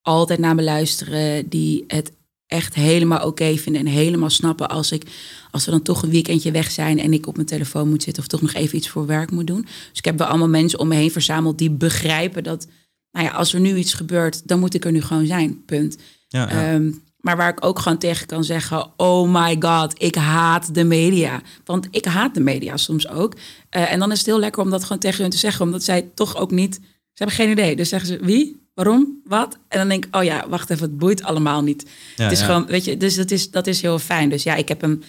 [0.06, 2.12] altijd naar me luisteren, die het
[2.48, 5.04] echt helemaal oké vinden en helemaal snappen als ik
[5.52, 8.24] als we dan toch een weekendje weg zijn en ik op mijn telefoon moet zitten
[8.24, 9.62] of toch nog even iets voor werk moet doen.
[9.62, 12.68] Dus ik heb wel allemaal mensen om me heen verzameld die begrijpen dat,
[13.12, 15.66] nou ja, als er nu iets gebeurt, dan moet ik er nu gewoon zijn.
[15.66, 15.98] Punt.
[16.28, 16.74] Ja, ja.
[16.74, 20.84] Ehm, maar waar ik ook gewoon tegen kan zeggen: Oh my god, ik haat de
[20.84, 21.42] media.
[21.64, 23.34] Want ik haat de media soms ook.
[23.70, 25.84] Eh, en dan is het heel lekker om dat gewoon tegen hun te zeggen, omdat
[25.84, 26.76] zij toch ook niet.
[26.76, 27.76] Ze hebben geen idee.
[27.76, 28.65] Dus zeggen ze: Wie?
[28.76, 29.22] Waarom?
[29.26, 29.58] Wat?
[29.68, 31.86] En dan denk ik: Oh ja, wacht even, het boeit allemaal niet.
[32.16, 32.46] Ja, het is ja.
[32.46, 34.30] gewoon, weet je, dus dat is, dat is heel fijn.
[34.30, 35.04] Dus ja, ik heb hem.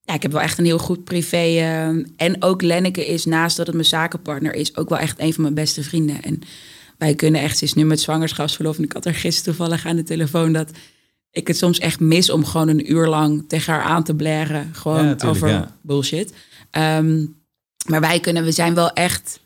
[0.00, 1.36] Ja, ik heb wel echt een heel goed privé.
[1.36, 5.32] eh, en ook Lenneke is, naast dat het mijn zakenpartner is, ook wel echt een
[5.32, 6.22] van mijn beste vrienden.
[6.22, 6.40] En
[6.98, 8.76] wij kunnen echt, ze is nu met zwangerschapsverlof.
[8.76, 10.70] En ik had er gisteren toevallig aan de telefoon dat
[11.30, 14.70] ik het soms echt mis om gewoon een uur lang tegen haar aan te blaren.
[14.74, 16.32] Gewoon Ja, tuurlijk, over bullshit.
[16.70, 17.24] Ehm,
[17.86, 19.40] maar wij kunnen, we zijn wel echt,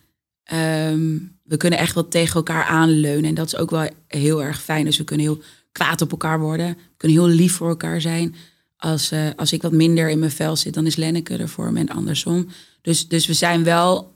[0.44, 1.16] ehm,
[1.52, 3.24] we kunnen echt wel tegen elkaar aanleunen.
[3.24, 4.84] En dat is ook wel heel erg fijn.
[4.84, 5.42] Dus we kunnen heel
[5.72, 6.68] kwaad op elkaar worden.
[6.68, 8.34] We kunnen heel lief voor elkaar zijn.
[8.76, 11.72] Als, eh, als ik wat minder in mijn vel zit, dan is Lenneke er voor
[11.72, 12.48] me en andersom.
[12.82, 14.12] Dus, dus we zijn wel.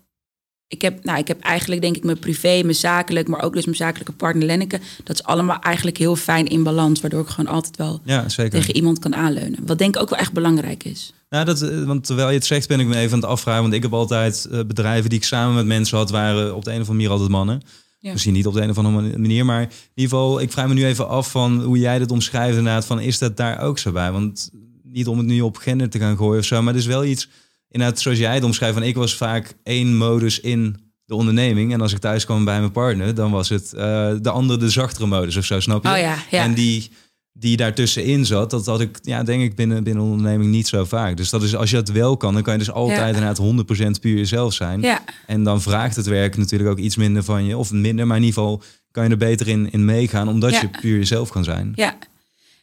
[0.68, 3.64] Ik heb, nou, ik heb eigenlijk denk ik mijn privé, mijn zakelijk, maar ook dus
[3.64, 4.80] mijn zakelijke partner Lenneke.
[5.05, 8.51] Dat is allemaal eigenlijk heel fijn in balans, waardoor ik gewoon altijd wel ja, zeker.
[8.51, 9.66] tegen iemand kan aanleunen.
[9.66, 11.12] Wat denk ik ook wel echt belangrijk is.
[11.45, 13.62] Dat, eh, want terwijl je het zegt, ben ik me even aan het afvragen.
[13.62, 16.70] Want ik heb altijd eh, bedrijven die ik samen met mensen had, waren op de
[16.70, 17.62] een of andere manier altijd mannen.
[17.99, 18.12] Ja.
[18.12, 20.74] Misschien niet op de een of andere manier, maar in ieder geval, ik vraag me
[20.74, 22.87] nu even af van hoe jij dit omschrijft inderdaad.
[22.87, 24.12] Van is dat daar ook zo bij?
[24.12, 24.51] Want
[24.82, 27.05] niet om het nu op gender te gaan gooien of zo, maar het is wel
[27.05, 27.28] iets,
[27.68, 28.74] inderdaad, zoals jij het omschrijft.
[28.74, 30.76] Van ik was vaak één modus in
[31.07, 31.72] de onderneming.
[31.72, 34.70] En als ik thuis kwam bij mijn partner, dan was het eh, de andere, de
[34.70, 35.91] zachtere modus of zo, snap je?
[35.91, 36.43] Oh ja, ja.
[36.43, 36.91] En die,
[37.39, 40.84] die daartussenin zat, dat had ik, ja, denk ik, binnen, binnen een onderneming niet zo
[40.84, 41.16] vaak.
[41.16, 43.07] Dus dat is, als je dat wel kan, dan kan je dus altijd Ja.
[43.07, 44.80] inderdaad 100% puur jezelf zijn.
[44.80, 47.57] ja, En dan vraagt het werk natuurlijk ook iets minder van je.
[47.57, 50.61] Of minder, maar in ieder geval kan je er beter in, in meegaan, omdat Ja.
[50.61, 51.72] je puur jezelf kan zijn.
[51.74, 51.99] ja.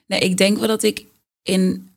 [0.08, 1.06] Nee, ik denk wel dat ik
[1.44, 1.90] in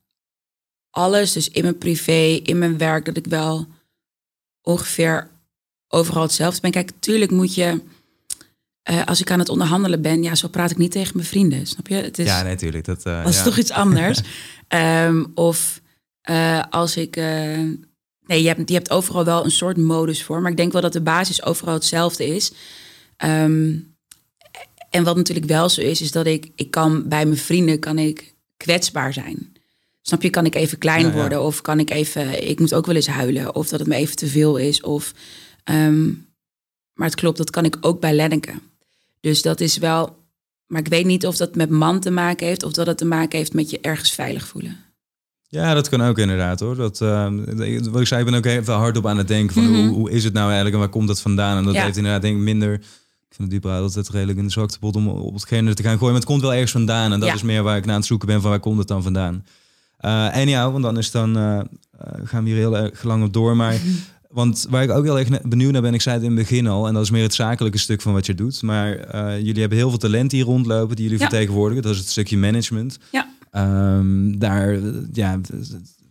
[0.91, 3.67] alles, dus in mijn privé, in mijn werk, dat ik wel
[4.63, 5.29] ongeveer
[5.89, 6.71] overal hetzelfde ben.
[6.71, 7.81] Kijk, tuurlijk moet je,
[8.87, 11.67] eh, als ik aan het onderhandelen ben, ja, zo praat ik niet tegen mijn vrienden,
[11.67, 11.95] snap je?
[11.95, 12.85] Het is, Ja, nee, natuurlijk.
[12.85, 13.43] Dat, Dat is ja.
[13.43, 14.21] toch iets anders.
[14.69, 15.81] Ehm, of
[16.21, 17.17] eh, als ik.
[17.17, 20.41] nee, je hebt, je hebt overal wel een soort modus voor.
[20.41, 22.53] Maar ik denk wel dat de basis overal hetzelfde is.
[23.17, 23.75] Ehm,
[24.91, 27.99] en wat natuurlijk wel zo is, is dat ik, ik kan bij mijn vrienden kan
[27.99, 29.53] ik kwetsbaar zijn.
[30.03, 31.15] Snap je, kan ik even klein Ja, ja.
[31.15, 33.95] worden of kan ik even, ik moet ook wel eens huilen of dat het me
[33.95, 34.81] even te veel is.
[34.81, 35.13] Of,
[35.65, 36.07] ehm,
[36.93, 38.53] maar het klopt, dat kan ik ook bij Lenneke.
[39.21, 40.17] Dus dat is wel,
[40.67, 43.05] maar ik weet niet of dat met man te maken heeft of dat het te
[43.05, 44.77] maken heeft met je ergens veilig voelen.
[45.49, 46.77] Ja, dat kan ook inderdaad hoor.
[46.77, 47.29] Dat, eh,
[47.91, 49.75] wat ik zei, ik ben ook even hardop aan het denken van Mhm.
[49.75, 51.57] hoe, hoe is het nou eigenlijk en waar komt dat vandaan?
[51.59, 51.85] En dat Ja.
[51.85, 52.73] heeft inderdaad denk ik minder...
[53.29, 55.91] Ik vind het dieper altijd redelijk in de zwakte pot om op hetgene te gaan
[55.99, 56.07] gooien.
[56.13, 57.13] Maar het komt wel ergens vandaan.
[57.13, 57.35] En dat Ja.
[57.35, 59.45] is meer waar ik naar aan het zoeken ben van waar komt het dan vandaan.
[59.97, 61.65] Eh en ja, want dan is dan, eh, eh,
[62.25, 63.57] gaan we hier heel erg lang op door.
[63.57, 63.75] Maar
[64.37, 66.67] want waar ik ook heel erg benieuwd naar ben, ik zei het in het begin
[66.67, 68.63] al, en dat is meer het zakelijke stuk van wat je doet.
[68.63, 71.29] Maar eh, jullie hebben heel veel talenten hier rondlopen die jullie Ja.
[71.29, 71.83] vertegenwoordigen.
[71.83, 72.99] Dat is het stukje management.
[73.13, 73.29] Ja.
[73.51, 74.79] Ehm, daar,
[75.13, 75.41] ja,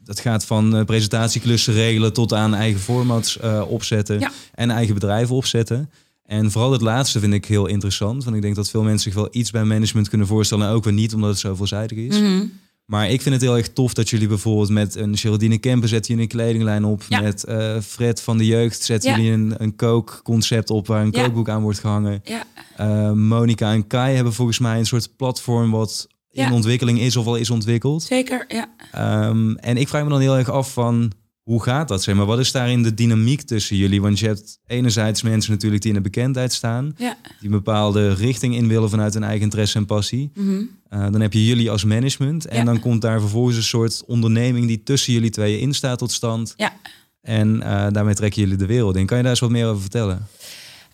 [0.04, 4.32] dat gaat van eh, presentatieklussen regelen tot aan eigen formats eh, opzetten Ja.
[4.54, 5.90] en eigen bedrijven opzetten.
[6.26, 8.24] En vooral het laatste vind ik heel interessant.
[8.24, 10.68] Want ik denk dat veel mensen zich wel iets bij management kunnen voorstellen.
[10.68, 12.20] En ook weer niet, omdat het zo veelzijdig is.
[12.20, 12.44] Mhm.
[12.86, 16.14] Maar ik vind het heel erg tof dat jullie bijvoorbeeld met een Geraldine Kemper zetten
[16.14, 17.04] jullie een kledinglijn op.
[17.10, 17.22] Ja.
[17.22, 19.18] Met eh, Fred van de Jeugd zetten Ja.
[19.18, 21.24] jullie een, een kookconcept op waar een Ja.
[21.24, 22.22] kookboek aan wordt gehangen.
[22.24, 22.44] Ja.
[22.76, 27.26] Eh, Monica en Kai hebben volgens mij een soort platform wat in ontwikkeling is of
[27.26, 28.04] al is ontwikkeld.
[28.04, 28.68] Zeker, ja.
[28.92, 31.12] Ehm, en ik vraag me dan heel erg af van
[31.46, 32.04] hoe gaat dat?
[32.04, 34.02] Zeg maar, wat is daarin de dynamiek tussen jullie?
[34.02, 37.18] Want je hebt enerzijds mensen natuurlijk die in de bekendheid staan, ja.
[37.24, 40.32] die een bepaalde richting in willen vanuit hun eigen interesse en passie.
[40.34, 40.52] Mhm.
[40.54, 42.46] Uh, dan heb je jullie als management.
[42.46, 42.64] En Ja.
[42.64, 46.54] dan komt daar vervolgens een soort onderneming die tussen jullie tweeën in staat tot stand.
[46.58, 46.74] Ja.
[47.22, 49.06] En uh, daarmee trekken jullie de wereld in.
[49.06, 50.28] Kan je daar eens wat meer over vertellen?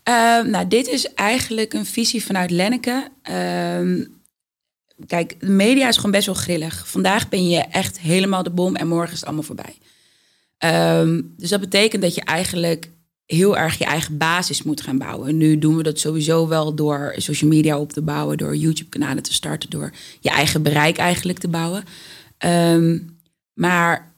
[0.04, 3.08] Ehm, nou, dit is eigenlijk een visie vanuit Lenneke.
[3.22, 4.04] Ehm,
[5.08, 6.88] kijk, de media is gewoon best wel grillig.
[6.88, 9.76] Vandaag ben je echt helemaal de bom en morgen is het allemaal voorbij.
[10.62, 12.90] Ehm, dus dat betekent dat je eigenlijk
[13.26, 15.38] heel erg je eigen basis moet gaan bouwen.
[15.38, 19.34] Nu doen we dat sowieso wel door social media op te bouwen, door YouTube-kanalen te
[19.34, 21.84] starten, door je eigen bereik eigenlijk te bouwen.
[22.38, 23.00] Ehm,
[23.54, 24.14] maar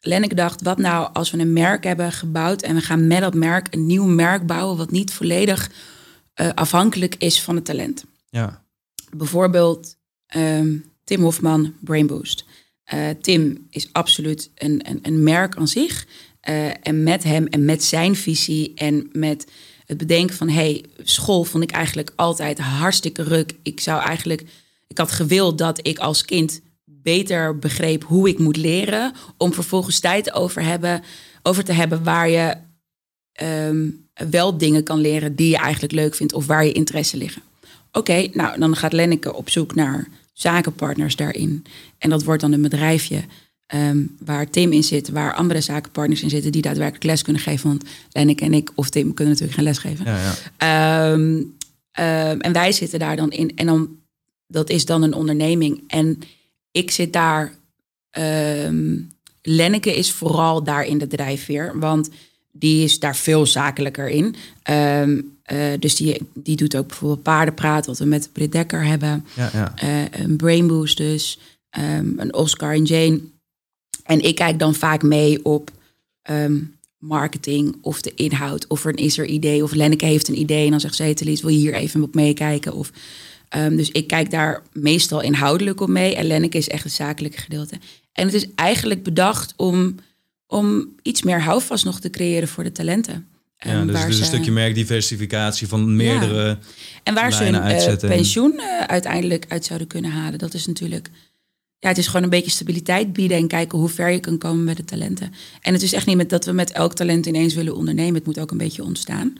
[0.00, 3.34] Lenneke dacht, wat nou als we een merk hebben gebouwd en we gaan met dat
[3.34, 5.70] merk een nieuw merk bouwen wat niet volledig
[6.40, 8.04] uh, afhankelijk is van het talent.
[8.28, 8.64] Ja.
[9.16, 9.96] Bijvoorbeeld
[10.36, 12.44] um, Tim Hofman, Brain Boost.
[12.94, 16.06] Uh, Tim is absoluut een, een, een merk aan zich.
[16.48, 19.46] Uh, en met hem en met zijn visie en met
[19.86, 20.48] het bedenken van...
[20.48, 23.54] hey, school vond ik eigenlijk altijd hartstikke ruk.
[23.62, 24.44] Ik zou eigenlijk...
[24.86, 29.12] Ik had gewild dat ik als kind beter begreep hoe ik moet leren...
[29.36, 31.02] om vervolgens tijd over, hebben,
[31.42, 32.56] over te hebben waar je
[33.42, 35.36] um, wel dingen kan leren...
[35.36, 37.42] die je eigenlijk leuk vindt of waar je interesse liggen.
[37.92, 40.08] Oké, nou, dan gaat Lenneke op zoek naar
[40.40, 41.64] zakenpartners daarin.
[41.98, 43.24] En dat wordt dan een bedrijfje
[43.74, 47.68] um, waar Tim in zit, waar andere zakenpartners in zitten die daadwerkelijk les kunnen geven.
[47.68, 50.04] Want Lenneke en ik of Tim kunnen natuurlijk geen les geven.
[50.04, 51.12] Ja, ja.
[51.12, 53.56] Um, um, en wij zitten daar dan in.
[53.56, 53.88] En dan,
[54.46, 55.82] dat is dan een onderneming.
[55.86, 56.18] En
[56.70, 57.58] ik zit daar.
[59.42, 62.08] Lenneke is vooral daar in de drijfveer, want
[62.52, 64.34] die is daar veel zakelijker in.
[64.70, 69.26] Um, uh, dus die, die doet ook bijvoorbeeld paardenpraat, wat we met Britt Dekker hebben.
[69.34, 69.74] Ja, ja.
[69.84, 71.38] Uh, een Brain Boost dus,
[71.78, 73.20] um, een Oscar en Jane.
[74.04, 75.70] En ik kijk dan vaak mee op
[76.30, 78.66] um, marketing of de inhoud.
[78.66, 80.64] Of er is er idee, of Lenneke heeft een idee.
[80.64, 82.74] En dan zegt ze, hey, Thalys, wil je hier even op meekijken?
[82.74, 82.90] Of,
[83.70, 86.14] dus ik kijk daar meestal inhoudelijk op mee.
[86.14, 87.78] En Lenneke is echt het zakelijke gedeelte.
[88.12, 89.94] En het is eigenlijk bedacht om,
[90.46, 93.26] om iets meer houvast nog te creëren voor de talenten.
[93.66, 96.44] Ja, dus, dus een stukje merkdiversificatie van meerdere.
[96.44, 96.58] Ja.
[97.02, 101.10] En waar ze hun uh, pensioen uh, uiteindelijk uit zouden kunnen halen, dat is natuurlijk.
[101.78, 104.64] Ja, het is gewoon een beetje stabiliteit bieden en kijken hoe ver je kan komen
[104.64, 105.32] met de talenten.
[105.60, 108.14] En het is echt niet met dat we met elk talent ineens willen ondernemen.
[108.14, 109.32] Het moet ook een beetje ontstaan.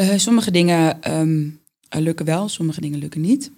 [0.00, 3.50] Uh, sommige dingen um, lukken wel, sommige dingen lukken niet.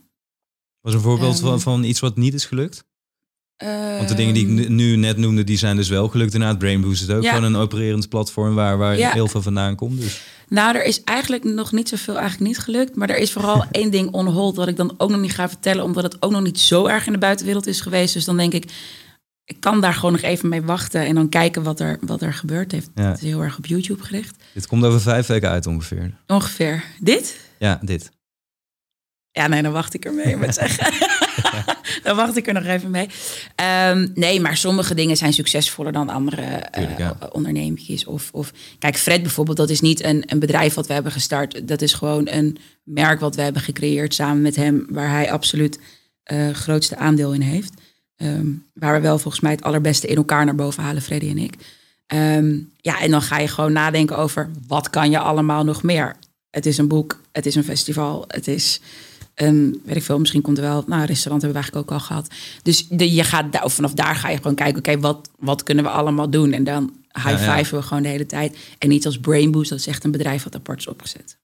[0.80, 2.84] Was een voorbeeld um, van, van iets wat niet is gelukt?
[3.96, 6.34] Want de dingen die ik nu net noemde, die zijn dus wel gelukt.
[6.34, 7.28] Inderdaad, Brain Boost is ook Ja.
[7.34, 9.12] gewoon een opererend platform waar, waar Ja.
[9.12, 10.00] heel veel vandaan komt.
[10.00, 12.96] Dus Nou, er is eigenlijk nog niet zoveel eigenlijk niet gelukt.
[12.96, 15.48] Maar er is vooral één ding on hold wat ik dan ook nog niet ga
[15.48, 15.84] vertellen.
[15.84, 18.14] Omdat het ook nog niet zo erg in de buitenwereld is geweest.
[18.14, 18.64] Dus dan denk ik,
[19.44, 21.06] ik kan daar gewoon nog even mee wachten.
[21.06, 22.90] En dan kijken wat er, wat er gebeurd heeft.
[22.94, 23.02] Ja.
[23.08, 24.36] Het is heel erg op YouTube gericht.
[24.54, 26.14] dit komt over vijf weken uit ongeveer.
[26.26, 26.84] Ongeveer.
[27.00, 27.36] Dit?
[27.58, 28.10] Ja, dit.
[29.32, 30.92] Ja, nee, dan wacht ik er mee met zeggen.
[32.02, 33.08] dan wacht ik er nog even mee.
[33.90, 38.04] Um, nee, maar sommige dingen zijn succesvoller dan andere Tuurlijk, uh, ondernemingjes.
[38.04, 41.68] Of, of kijk, Fred bijvoorbeeld, dat is niet een, een bedrijf wat we hebben gestart.
[41.68, 45.78] Dat is gewoon een merk wat we hebben gecreëerd samen met hem, waar hij absoluut
[46.32, 47.72] uh, grootste aandeel in heeft.
[48.16, 51.38] Um, waar we wel volgens mij het allerbeste in elkaar naar boven halen, Freddy en
[51.38, 51.54] ik.
[52.14, 56.16] Um, ja, en dan ga je gewoon nadenken over wat kan je allemaal nog meer.
[56.50, 58.80] Het is een boek, het is een festival, het is
[59.42, 60.84] Um, weet ik veel, misschien komt er wel...
[60.86, 62.28] Nou, een restaurant hebben we eigenlijk ook al gehad.
[62.62, 64.78] Dus de, je gaat daar, vanaf daar ga je gewoon kijken...
[64.78, 66.52] oké, okay, wat, wat kunnen we allemaal doen?
[66.52, 67.70] En dan high-fiven ja, ja.
[67.70, 68.56] we gewoon de hele tijd.
[68.78, 71.36] En niet als Brain Boost, dat is echt een bedrijf wat apart is opgezet.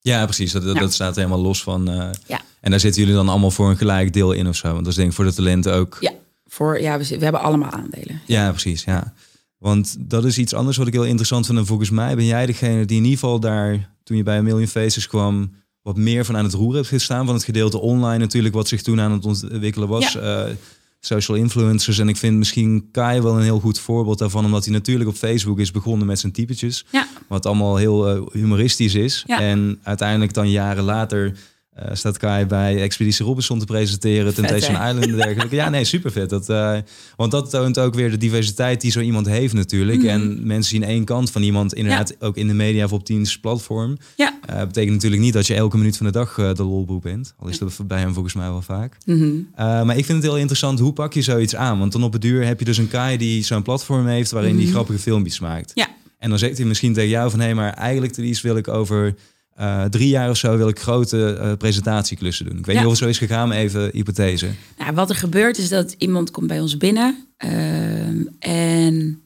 [0.00, 0.52] Ja, precies.
[0.52, 1.88] Dat, dat, staat helemaal los van.
[1.88, 2.40] eh, Ja.
[2.60, 4.66] En daar zitten jullie dan allemaal voor een gelijk deel in of zo.
[4.72, 5.96] Want dat is denk ik voor de talenten ook.
[6.00, 6.12] Ja,
[6.46, 8.20] voor, ja we hebben allemaal aandelen.
[8.26, 8.84] Ja, precies.
[8.84, 9.12] Ja.
[9.58, 11.58] Want dat is iets anders wat ik heel interessant vind.
[11.58, 14.44] En volgens mij ben jij degene die in ieder geval daar, toen je bij een
[14.44, 15.50] Million Faces kwam,
[15.82, 17.26] wat meer van aan het roer hebt gestaan.
[17.26, 20.12] Van het gedeelte online natuurlijk, wat zich toen aan het ontwikkelen was.
[20.12, 20.44] Ja.
[20.44, 20.54] Eh,
[21.00, 21.98] social influencers.
[21.98, 24.44] En ik vind misschien Kai wel een heel goed voorbeeld daarvan.
[24.44, 26.84] Omdat hij natuurlijk op Facebook is begonnen met zijn typetjes.
[26.90, 27.06] Ja.
[27.28, 29.24] Wat allemaal heel eh, humoristisch is.
[29.26, 29.40] Ja.
[29.40, 31.36] En uiteindelijk dan jaren later
[31.72, 34.24] eh, staat Kai bij Expeditie Robinson te presenteren.
[34.24, 34.88] Vet, Temptation hè?
[34.88, 35.54] Island en dergelijke.
[35.54, 36.30] Ja, nee, super vet.
[36.30, 36.76] Dat, eh,
[37.16, 39.98] want dat toont ook weer de diversiteit die zo iemand heeft natuurlijk.
[39.98, 40.08] Mhm.
[40.08, 43.38] En mensen zien één kant van iemand inderdaad ook in de media of op Teams
[43.40, 43.96] platform.
[44.16, 44.38] Ja.
[44.46, 47.34] Eh, betekent natuurlijk niet dat je elke minuut van de dag de lolboe bent.
[47.38, 48.96] Al is dat bij hem volgens mij wel vaak.
[49.04, 49.30] Mhm.
[49.56, 51.78] Maar ik vind het heel interessant, hoe pak je zoiets aan?
[51.78, 54.30] Want dan op het duur heb je dus een Kai die zo'n platform heeft...
[54.30, 54.72] waarin die Mhm.
[54.74, 55.70] grappige filmpjes maakt.
[55.74, 55.88] Ja.
[56.18, 57.40] En dan zegt hij misschien tegen jou van...
[57.40, 59.14] hé, maar eigenlijk Therese, wil ik over
[59.60, 60.56] uh, drie jaar of zo...
[60.56, 62.58] wil ik grote uh, presentatieklussen doen.
[62.58, 62.80] Ik weet Ja.
[62.80, 64.50] niet of het zo is gegaan, maar even hypothese.
[64.78, 69.22] Nou, wat er gebeurt is dat iemand komt bij ons binnen ehm, en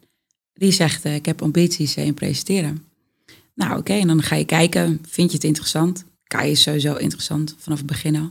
[0.54, 2.84] die zegt: eh, Ik heb ambities in presenteren.
[3.54, 6.04] Nou, oké, en dan ga je kijken: vind je het interessant?
[6.24, 8.30] Kai is sowieso interessant vanaf het begin al.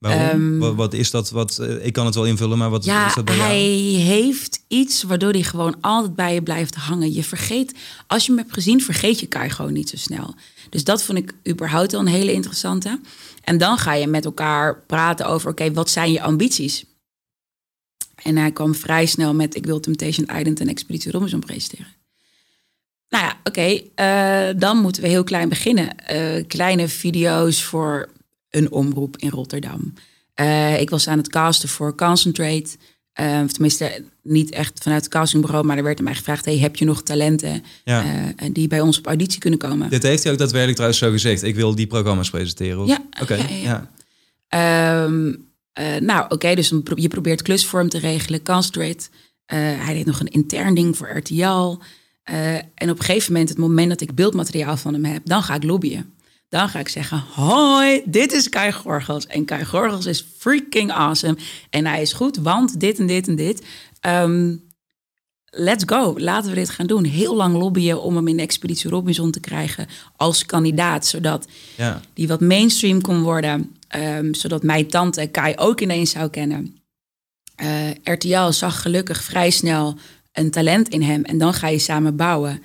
[0.00, 0.20] Waarom?
[0.28, 1.30] Ehm, wat, wat is dat?
[1.30, 4.02] Wat, eh, ik kan het wel invullen, maar wat Ja, is dat bij hij jou?
[4.02, 7.12] heeft iets waardoor hij gewoon altijd bij je blijft hangen.
[7.12, 7.74] Je vergeet,
[8.06, 10.34] als je hem hebt gezien, vergeet je Kai gewoon niet zo snel.
[10.70, 13.00] Dus dat vond ik überhaupt al een hele interessante.
[13.44, 16.84] En dan ga je met elkaar praten over, oké, wat zijn je ambities?
[18.22, 21.86] En hij kwam vrij snel met, ik wil Temptation Island en Expeditie Robinson presenteren.
[23.08, 25.98] Nou ja, oké, eh, dan moeten we heel klein beginnen.
[25.98, 28.08] Eh, kleine video's voor
[28.50, 29.92] een omroep in Rotterdam.
[30.34, 32.68] Eh, ik was aan het casten voor Concentrate.
[33.44, 36.84] Of tenminste, niet echt vanuit het castingbureau, maar er werd mij gevraagd: hey, heb je
[36.84, 38.04] nog talenten Ja.
[38.36, 39.90] eh, die bij ons op auditie kunnen komen?
[39.90, 41.42] Dit heeft hij ook daadwerkelijk trouwens zo gezegd.
[41.42, 42.78] Ik wil die programma's presenteren.
[42.80, 43.56] of- Ja, Oké, ja, ja.
[43.62, 43.90] ja.
[44.48, 45.34] Ehm,
[45.72, 49.08] eh, nou, oké, dus je probeert klus voor hem te regelen, Concentrate.
[49.54, 51.78] Hij deed nog een intern ding voor RTL.
[52.74, 55.54] En op een gegeven moment, het moment dat ik beeldmateriaal van hem heb, dan ga
[55.54, 56.12] ik lobbyen.
[56.50, 59.26] Dan ga ik zeggen, hoi, dit is Kai Gorgels.
[59.26, 61.36] En Kai Gorgels is freaking awesome.
[61.70, 63.62] En hij is goed, want dit en dit en dit.
[64.00, 64.54] Ehm,
[65.50, 67.04] let's go, laten we dit gaan doen.
[67.04, 69.86] Heel lang lobbyen om hem in de Expeditie Robinson te krijgen
[70.16, 71.06] als kandidaat.
[71.06, 71.46] Zodat
[71.76, 72.00] ja.
[72.14, 73.74] die wat mainstream kon worden.
[73.88, 76.76] ehm, zodat mijn tante Kai ook ineens zou kennen.
[77.54, 79.98] Eh, RTL zag gelukkig vrij snel
[80.32, 81.24] een talent in hem.
[81.24, 82.62] En dan ga je samen bouwen.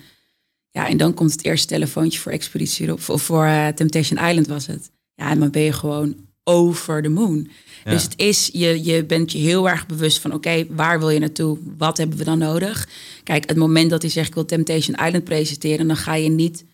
[0.75, 4.67] Ja, en dan komt het eerste telefoontje voor Expeditie of voor eh, Temptation Island was
[4.67, 4.91] het.
[5.13, 7.49] Ja, en dan ben je gewoon over de moon.
[7.83, 7.91] Ja.
[7.91, 11.19] Dus het is, je, je bent je heel erg bewust van, oké, waar wil je
[11.19, 11.57] naartoe?
[11.77, 12.89] Wat hebben we dan nodig?
[13.23, 16.65] Kijk, het moment dat hij zegt, ik wil Temptation Island presenteren, dan ga je niet,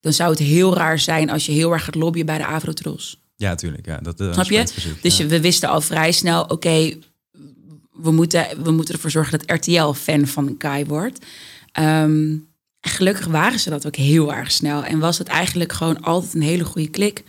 [0.00, 3.22] dan zou het heel raar zijn als je heel erg gaat lobbyen bij de Avrotros.
[3.36, 3.86] Ja, tuurlijk.
[3.86, 4.64] Ja, dat, eh, Snap je?
[5.00, 5.26] Dus ja.
[5.26, 6.94] we wisten al vrij snel, oké,
[7.92, 11.26] we, moeten, we moeten ervoor zorgen dat RTL fan van Kai wordt.
[11.72, 12.34] Ehm,
[12.82, 14.84] en gelukkig waren ze dat ook heel erg snel.
[14.84, 17.22] En was het eigenlijk gewoon altijd een hele goede klik.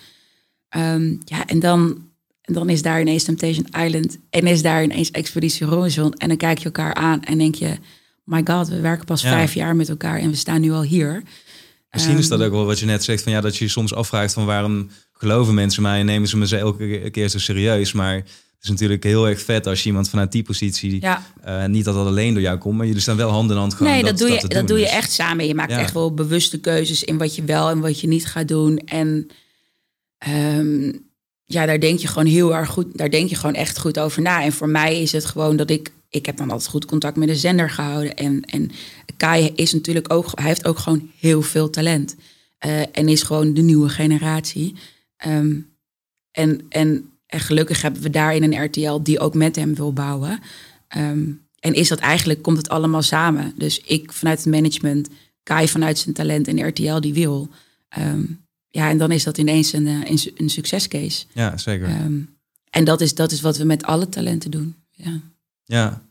[0.69, 2.07] Ehm, ja, en dan,
[2.41, 4.17] en dan is daar ineens Temptation Island.
[4.29, 6.13] En is daar ineens Expeditie Robinson.
[6.13, 7.77] En dan kijk je elkaar aan en denk je...
[8.23, 9.29] My god, we werken pas Ja.
[9.29, 11.23] vijf jaar met elkaar en we staan nu al hier.
[11.91, 13.69] Misschien is dat Ehm, ook wel wat je net zegt, van ja, dat je je
[13.69, 17.39] soms afvraagt van waarom geloven mensen mij en nemen ze me ze elke keer zo
[17.39, 17.91] serieus.
[17.91, 18.23] Maar
[18.63, 21.23] is natuurlijk heel erg vet als je iemand vanuit die positie, Ja.
[21.41, 23.73] eh, niet dat dat alleen door jou komt, maar jullie staan wel hand in hand
[23.73, 23.91] gewoon.
[23.91, 25.47] Nee, dat, doe je, dat doe je Dus- echt samen.
[25.47, 25.79] Je maakt Ja.
[25.79, 28.77] echt wel bewuste keuzes in wat je wel en wat je niet gaat doen.
[28.77, 29.27] En
[30.17, 30.91] ehm,
[31.45, 34.21] ja, daar denk je gewoon heel erg goed, daar denk je gewoon echt goed over
[34.21, 34.43] na.
[34.43, 37.27] En voor mij is het gewoon dat ik, ik heb dan altijd goed contact met
[37.27, 38.15] de zender gehouden.
[38.15, 38.71] En, en
[39.17, 42.15] Kai is natuurlijk ook, hij heeft ook gewoon heel veel talent.
[42.57, 44.75] Eh, en is gewoon de nieuwe generatie.
[45.17, 45.55] Ehm,
[46.31, 50.39] en, en, en gelukkig hebben we daarin een RTL die ook met hem wil bouwen.
[50.87, 51.23] Ehm,
[51.59, 53.53] en is dat eigenlijk, komt het allemaal samen.
[53.57, 55.09] Dus ik vanuit het management,
[55.43, 57.49] Kai vanuit zijn talent en RTL die wil.
[57.89, 58.23] Ehm,
[58.69, 61.25] ja, en dan is dat ineens een, eh, een, su- een succescase.
[61.33, 61.87] Ja, zeker.
[61.87, 62.19] Ehm,
[62.69, 64.75] en dat is, dat is wat we met alle talenten doen.
[64.91, 65.19] Ja.
[65.63, 66.01] Ja.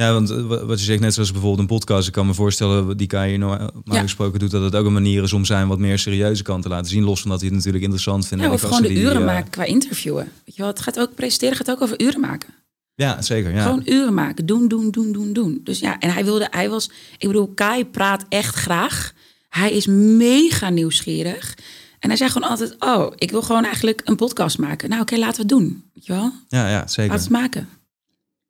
[0.00, 2.34] Ja, want eh, wa- wat je zegt, net zoals bijvoorbeeld een podcast, ik kan me
[2.34, 3.70] voorstellen, die Kai Ja.
[3.84, 6.68] gesproken doet, dat het ook een manier is om zijn wat meer serieuze kant te
[6.68, 8.44] laten zien, los van dat hij het natuurlijk interessant vindt.
[8.44, 10.24] Ja, of gewoon de die, uren eh, maken qua interviewen.
[10.44, 12.48] Weet je wel, het gaat ook, presenteren gaat ook over uren maken.
[12.94, 13.54] Ja, zeker.
[13.54, 13.62] Ja.
[13.62, 14.46] Gewoon uren maken.
[14.46, 15.60] Doen, doen, doen, doen, doen.
[15.64, 19.12] Dus ja, en hij wilde, hij was, ik bedoel, Kai praat echt graag.
[19.48, 21.54] Hij is mega nieuwsgierig.
[21.98, 24.88] En hij zei gewoon altijd, oh, ik wil gewoon eigenlijk een podcast maken.
[24.88, 25.82] Nou, oké, laten we het doen.
[25.94, 26.32] Weet je wel?
[26.48, 27.10] ja, ja, zeker.
[27.12, 27.68] Laten we het maken.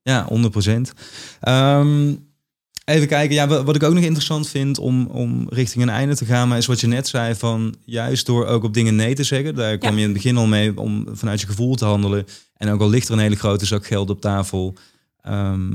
[0.02, 0.92] Ja, 100 procent.
[1.40, 2.14] Ehm,
[2.84, 3.34] even kijken.
[3.34, 6.48] Ja, wa- wat ik ook nog interessant vind om, om richting een einde te gaan,
[6.48, 9.54] maar is wat je net zei van juist door ook op dingen nee te zeggen.
[9.54, 12.26] Daar kwam je in het begin al mee om vanuit je gevoel te handelen.
[12.56, 14.74] En ook al ligt er een hele grote zak geld op tafel,
[15.20, 15.70] ehm,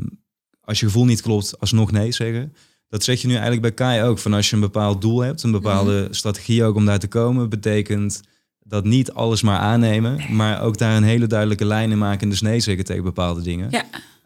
[0.61, 2.53] als je gevoel niet klopt, alsnog nee zeggen.
[2.89, 4.19] Dat zeg je nu eigenlijk bij Kai ook.
[4.19, 6.13] Van als je een bepaald doel hebt, een bepaalde Mhm.
[6.13, 8.21] strategie ook om daar te komen, betekent
[8.59, 12.29] dat niet alles maar aannemen, maar ook daar een hele duidelijke lijn in maken en
[12.29, 13.67] dus nee zeggen tegen bepaalde dingen.
[13.71, 13.85] Ja.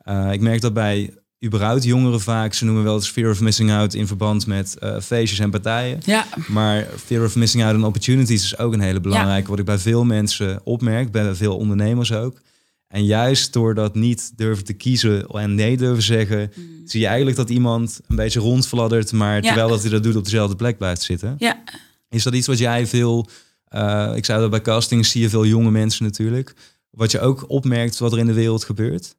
[0.10, 1.14] Eh, ik merk dat bij
[1.46, 5.00] überhaupt jongeren vaak, ze noemen wel eens fear of missing out in verband met eh,
[5.02, 6.00] feestjes en partijen.
[6.06, 9.50] Ja, Maar fear of missing out en opportunities is ook een hele belangrijke.
[9.50, 12.42] Wat ik bij veel mensen opmerk, bij veel ondernemers ook.
[12.88, 16.52] En juist door dat niet durven te kiezen en nee durven zeggen,
[16.86, 19.42] zie je eigenlijk dat iemand een beetje rondfladdert, maar Ja.
[19.42, 21.36] terwijl dat hij dat doet op dezelfde plek blijft zitten.
[21.38, 21.64] ja.
[22.10, 23.30] Is dat iets wat jij veel,
[23.66, 26.54] eh, ik zei dat bij castings zie je veel jonge mensen natuurlijk,
[26.90, 29.16] wat je ook opmerkt wat er in de wereld gebeurt?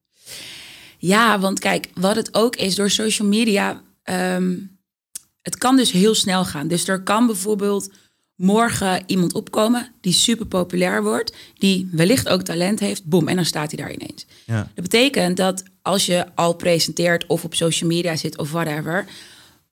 [1.00, 4.56] Ja, want kijk, wat het ook is door social media, ehm,
[5.42, 6.68] het kan dus heel snel gaan.
[6.68, 7.90] Dus er kan bijvoorbeeld
[8.34, 13.44] morgen iemand opkomen die super populair wordt, die wellicht ook talent heeft, boem, en dan
[13.44, 14.26] staat hij daar ineens.
[14.46, 19.06] Ja, Dat betekent dat als je al presenteert of op social media zit of whatever,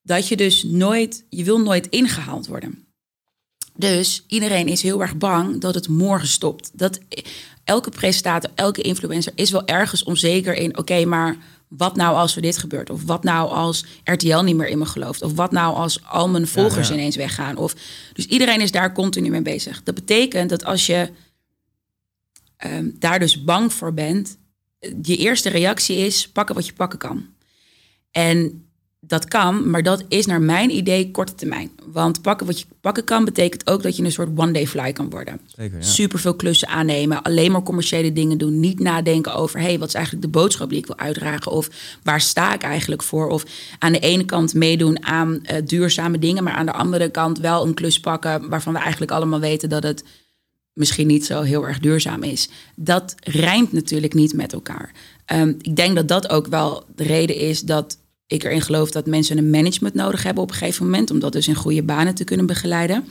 [0.03, 2.87] dat je dus nooit, je wil nooit ingehaald worden.
[3.77, 6.71] Dus iedereen is heel erg bang dat het morgen stopt.
[6.73, 6.99] Dat
[7.69, 10.79] elke presentator, elke influencer is wel ergens onzeker in.
[10.79, 11.37] Oké, maar
[11.69, 12.91] wat nou als er dit gebeurt?
[12.91, 15.23] Of wat nou als RTL niet meer in me gelooft?
[15.23, 16.95] Of wat nou als al mijn volgers ja.
[16.95, 17.57] ineens weggaan?
[17.57, 17.75] Of,
[18.13, 19.83] dus iedereen is daar continu mee bezig.
[19.83, 21.11] Dat betekent dat als je
[22.57, 24.39] ehm, daar dus bang voor bent,
[25.03, 27.27] je eerste reactie is pakken wat je pakken kan.
[28.11, 28.68] En
[29.01, 31.71] dat kan, maar dat is naar mijn idee korte termijn.
[31.87, 35.11] Want pakken wat je pakken kan betekent ook dat je een soort one-day fly kan
[35.11, 35.41] worden.
[35.57, 35.79] zeker.
[35.79, 35.85] Ja.
[35.85, 39.95] Super veel klussen aannemen, alleen maar commerciële dingen doen, niet nadenken over hey, wat is
[39.95, 41.69] eigenlijk de boodschap die ik wil uitdragen of
[42.03, 43.29] waar sta ik eigenlijk voor?
[43.29, 43.45] Of
[43.79, 47.67] aan de ene kant meedoen aan eh, duurzame dingen, maar aan de andere kant wel
[47.67, 50.05] een klus pakken waarvan we eigenlijk allemaal weten dat het
[50.73, 52.49] misschien niet zo heel erg duurzaam is.
[52.77, 54.93] Dat rijmt natuurlijk niet met elkaar.
[55.25, 57.99] Ehm, ik denk dat dat ook wel de reden is dat
[58.29, 61.33] ik erin geloof dat mensen een management nodig hebben op een gegeven moment, om dat
[61.33, 63.05] dus in goede banen te kunnen begeleiden.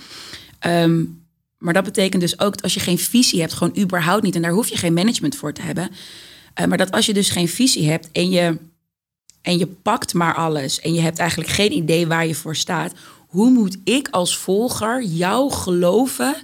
[0.59, 1.03] Ehm,
[1.57, 4.41] maar dat betekent dus ook dat als je geen visie hebt, gewoon überhaupt niet, en
[4.41, 5.89] daar hoef je geen management voor te hebben.
[6.53, 8.57] eh, maar dat als je dus geen visie hebt en je,
[9.41, 12.93] en je pakt maar alles en je hebt eigenlijk geen idee waar je voor staat,
[13.27, 16.35] hoe moet ik als volger jou geloven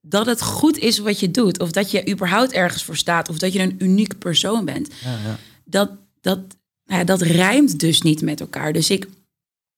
[0.00, 1.60] dat het goed is wat je doet?
[1.60, 4.88] Of dat je überhaupt ergens voor staat, of dat je een unieke persoon bent?
[5.04, 5.38] Ja, ja.
[5.64, 6.38] dat, dat,
[6.90, 8.72] nou ja, dat rijmt dus niet met elkaar.
[8.72, 9.06] Dus ik,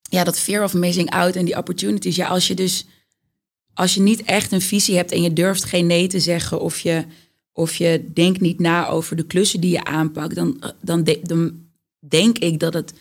[0.02, 2.16] ja, dat fear of missing out en die opportunities.
[2.16, 2.86] Ja, als je dus,
[3.74, 6.78] als je niet echt een visie hebt en je durft geen nee te zeggen of
[6.80, 7.04] je,
[7.52, 11.66] of je denkt niet na over de klussen die je aanpakt, dan, dan, de- dan
[12.08, 12.92] denk ik dat, het,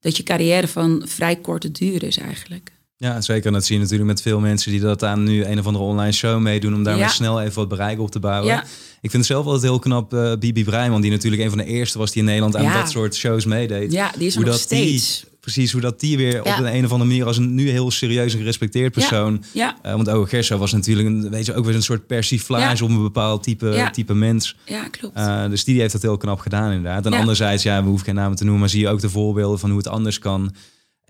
[0.00, 2.72] dat je carrière van vrij korte duur is eigenlijk.
[3.02, 3.46] Ja, zeker.
[3.46, 5.84] En dat zie je natuurlijk met veel mensen die dat aan nu een of andere
[5.84, 7.08] online show meedoen om daarmee Ja.
[7.08, 8.46] snel even wat bereik op te bouwen.
[8.52, 8.62] Ja.
[9.00, 11.64] Ik vind het zelf altijd heel knap, eh Bibi Breiman, die natuurlijk een van de
[11.64, 12.80] eerste was die in Nederland aan Ja.
[12.80, 13.92] dat soort shows meedeed.
[13.92, 15.24] Ja, die is Hoe nog dat die- steeds.
[15.40, 17.90] Precies, hoe dat die weer op een, een of andere manier als een nu heel
[17.90, 19.44] serieus en gerespecteerd persoon.
[19.52, 22.84] Ja, Eh, want Ogo Gerso was natuurlijk een, weet je, ook weer een soort persiflage
[22.84, 24.56] op een bepaald type, type mens.
[24.66, 25.16] ja klopt.
[25.16, 27.06] Eh, dus die heeft dat heel knap gedaan inderdaad.
[27.06, 29.58] En anderzijds, ja, we hoeven geen namen te noemen, maar zie je ook de voorbeelden
[29.58, 30.54] van hoe het anders kan.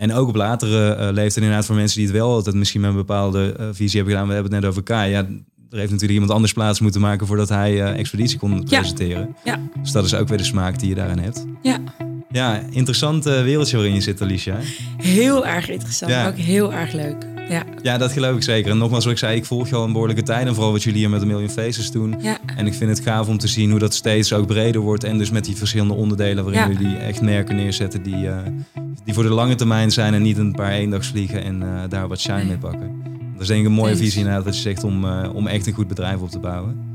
[0.01, 2.91] En ook op latere eh leeftijd inderdaad voor mensen die het wel altijd misschien met
[2.91, 4.29] een bepaalde eh, visie hebben gedaan.
[4.29, 5.11] We hebben het net over Kai.
[5.11, 9.37] Ja, er heeft natuurlijk iemand anders plaats moeten maken voordat hij eh, Expeditie kon presenteren.
[9.45, 11.45] ja, Dus dat is ook weer de smaak die je daarin hebt.
[11.63, 11.79] ja,
[12.31, 14.57] Ja, interessant wereldje waarin je zit, Alicia.
[14.97, 16.13] heel erg interessant.
[16.13, 16.27] Ja.
[16.29, 17.27] Ook heel erg leuk.
[17.51, 18.71] Ja, Ja, dat geloof ik zeker.
[18.71, 20.47] En nogmaals, zoals ik zei, ik volg al een behoorlijke tijd.
[20.47, 22.15] En vooral wat jullie hier met de Million Faces doen.
[22.21, 25.05] ja, En ik vind het gaaf om te zien hoe dat steeds ook breder wordt.
[25.05, 26.79] En dus met die verschillende onderdelen waarin Ja.
[26.81, 28.37] jullie echt merken neerzetten die, eh,
[29.05, 30.15] die voor de lange termijn zijn.
[30.15, 32.47] En niet een paar eendagsvliegen en eh, daar wat shine Nee.
[32.47, 33.03] mee pakken.
[33.33, 34.05] Dat is denk ik een mooie Thanks.
[34.05, 36.90] visie inderdaad dat je zegt om, eh, om echt een goed bedrijf op te bouwen.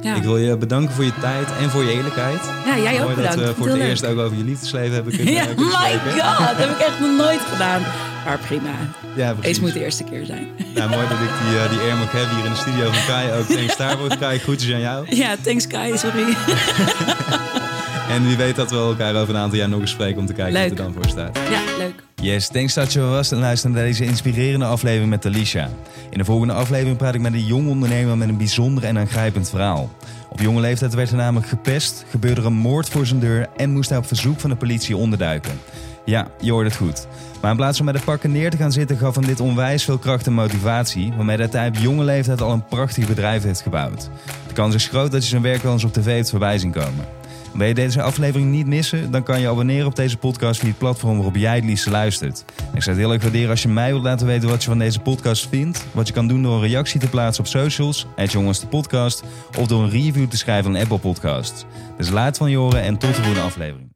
[0.00, 0.14] Ja.
[0.14, 2.40] Ik wil je bedanken voor je tijd en voor je eerlijkheid.
[2.66, 3.36] ja jij ook Mooi bedankt.
[3.38, 5.98] dat we voor het eerst ook over je liefdesleven hebben kunnen, Ja, eh, kunnen my
[6.20, 7.82] god, dat heb ik echt nog nooit gedaan.
[8.24, 8.70] Maar prima.
[9.16, 9.60] Ja, Deze precies.
[9.60, 10.48] moet de eerste keer zijn.
[10.74, 13.06] Nou, mooi dat ik die, eh, die eer mag hebben hier in de studio van
[13.06, 13.32] Kai.
[13.38, 14.16] Ook thanks daarvoor.
[14.16, 15.16] Kai, groetjes aan jou.
[15.16, 16.24] Ja, thanks Kai, sorry.
[18.08, 20.32] En wie weet dat we elkaar over een aantal jaar nog eens spreken om te
[20.32, 20.68] kijken Leuk.
[20.68, 21.38] wat er dan voor staat.
[21.50, 22.02] Ja, leuk.
[22.14, 25.68] Yes, thanks dat je was en luisterde naar deze inspirerende aflevering met Alicia.
[26.10, 29.50] In de volgende aflevering praat ik met een jong ondernemer met een bijzonder en aangrijpend
[29.50, 29.90] verhaal.
[30.28, 33.70] Op jonge leeftijd werd hij namelijk gepest, gebeurde er een moord voor zijn deur en
[33.70, 35.60] moest hij op verzoek van de politie onderduiken.
[36.04, 37.06] Ja, je hoort het goed.
[37.40, 39.84] Maar in plaats van met de pakken neer te gaan zitten, gaf hem dit onwijs
[39.84, 43.60] veel kracht en motivatie, waarmee dat hij op jonge leeftijd al een prachtig bedrijf heeft
[43.60, 44.10] gebouwd.
[44.46, 46.70] De kans is groot dat je zijn werk wel eens op tv hebt voorbij zien
[46.72, 47.17] komen.
[47.52, 49.10] Wil je deze aflevering niet missen?
[49.10, 52.44] Dan kan je abonneren op deze podcast via het platform waarop jij het liefst luistert.
[52.74, 54.78] Ik zou het heel erg waarderen als je mij wilt laten weten wat je van
[54.78, 55.86] deze podcast vindt.
[55.92, 59.22] Wat je kan doen door een reactie te plaatsen op socials, het jongens de podcast,
[59.58, 61.64] of door een review te schrijven aan Apple Podcasts.
[61.96, 63.86] Dus laat van je horen en tot de volgende aflevering.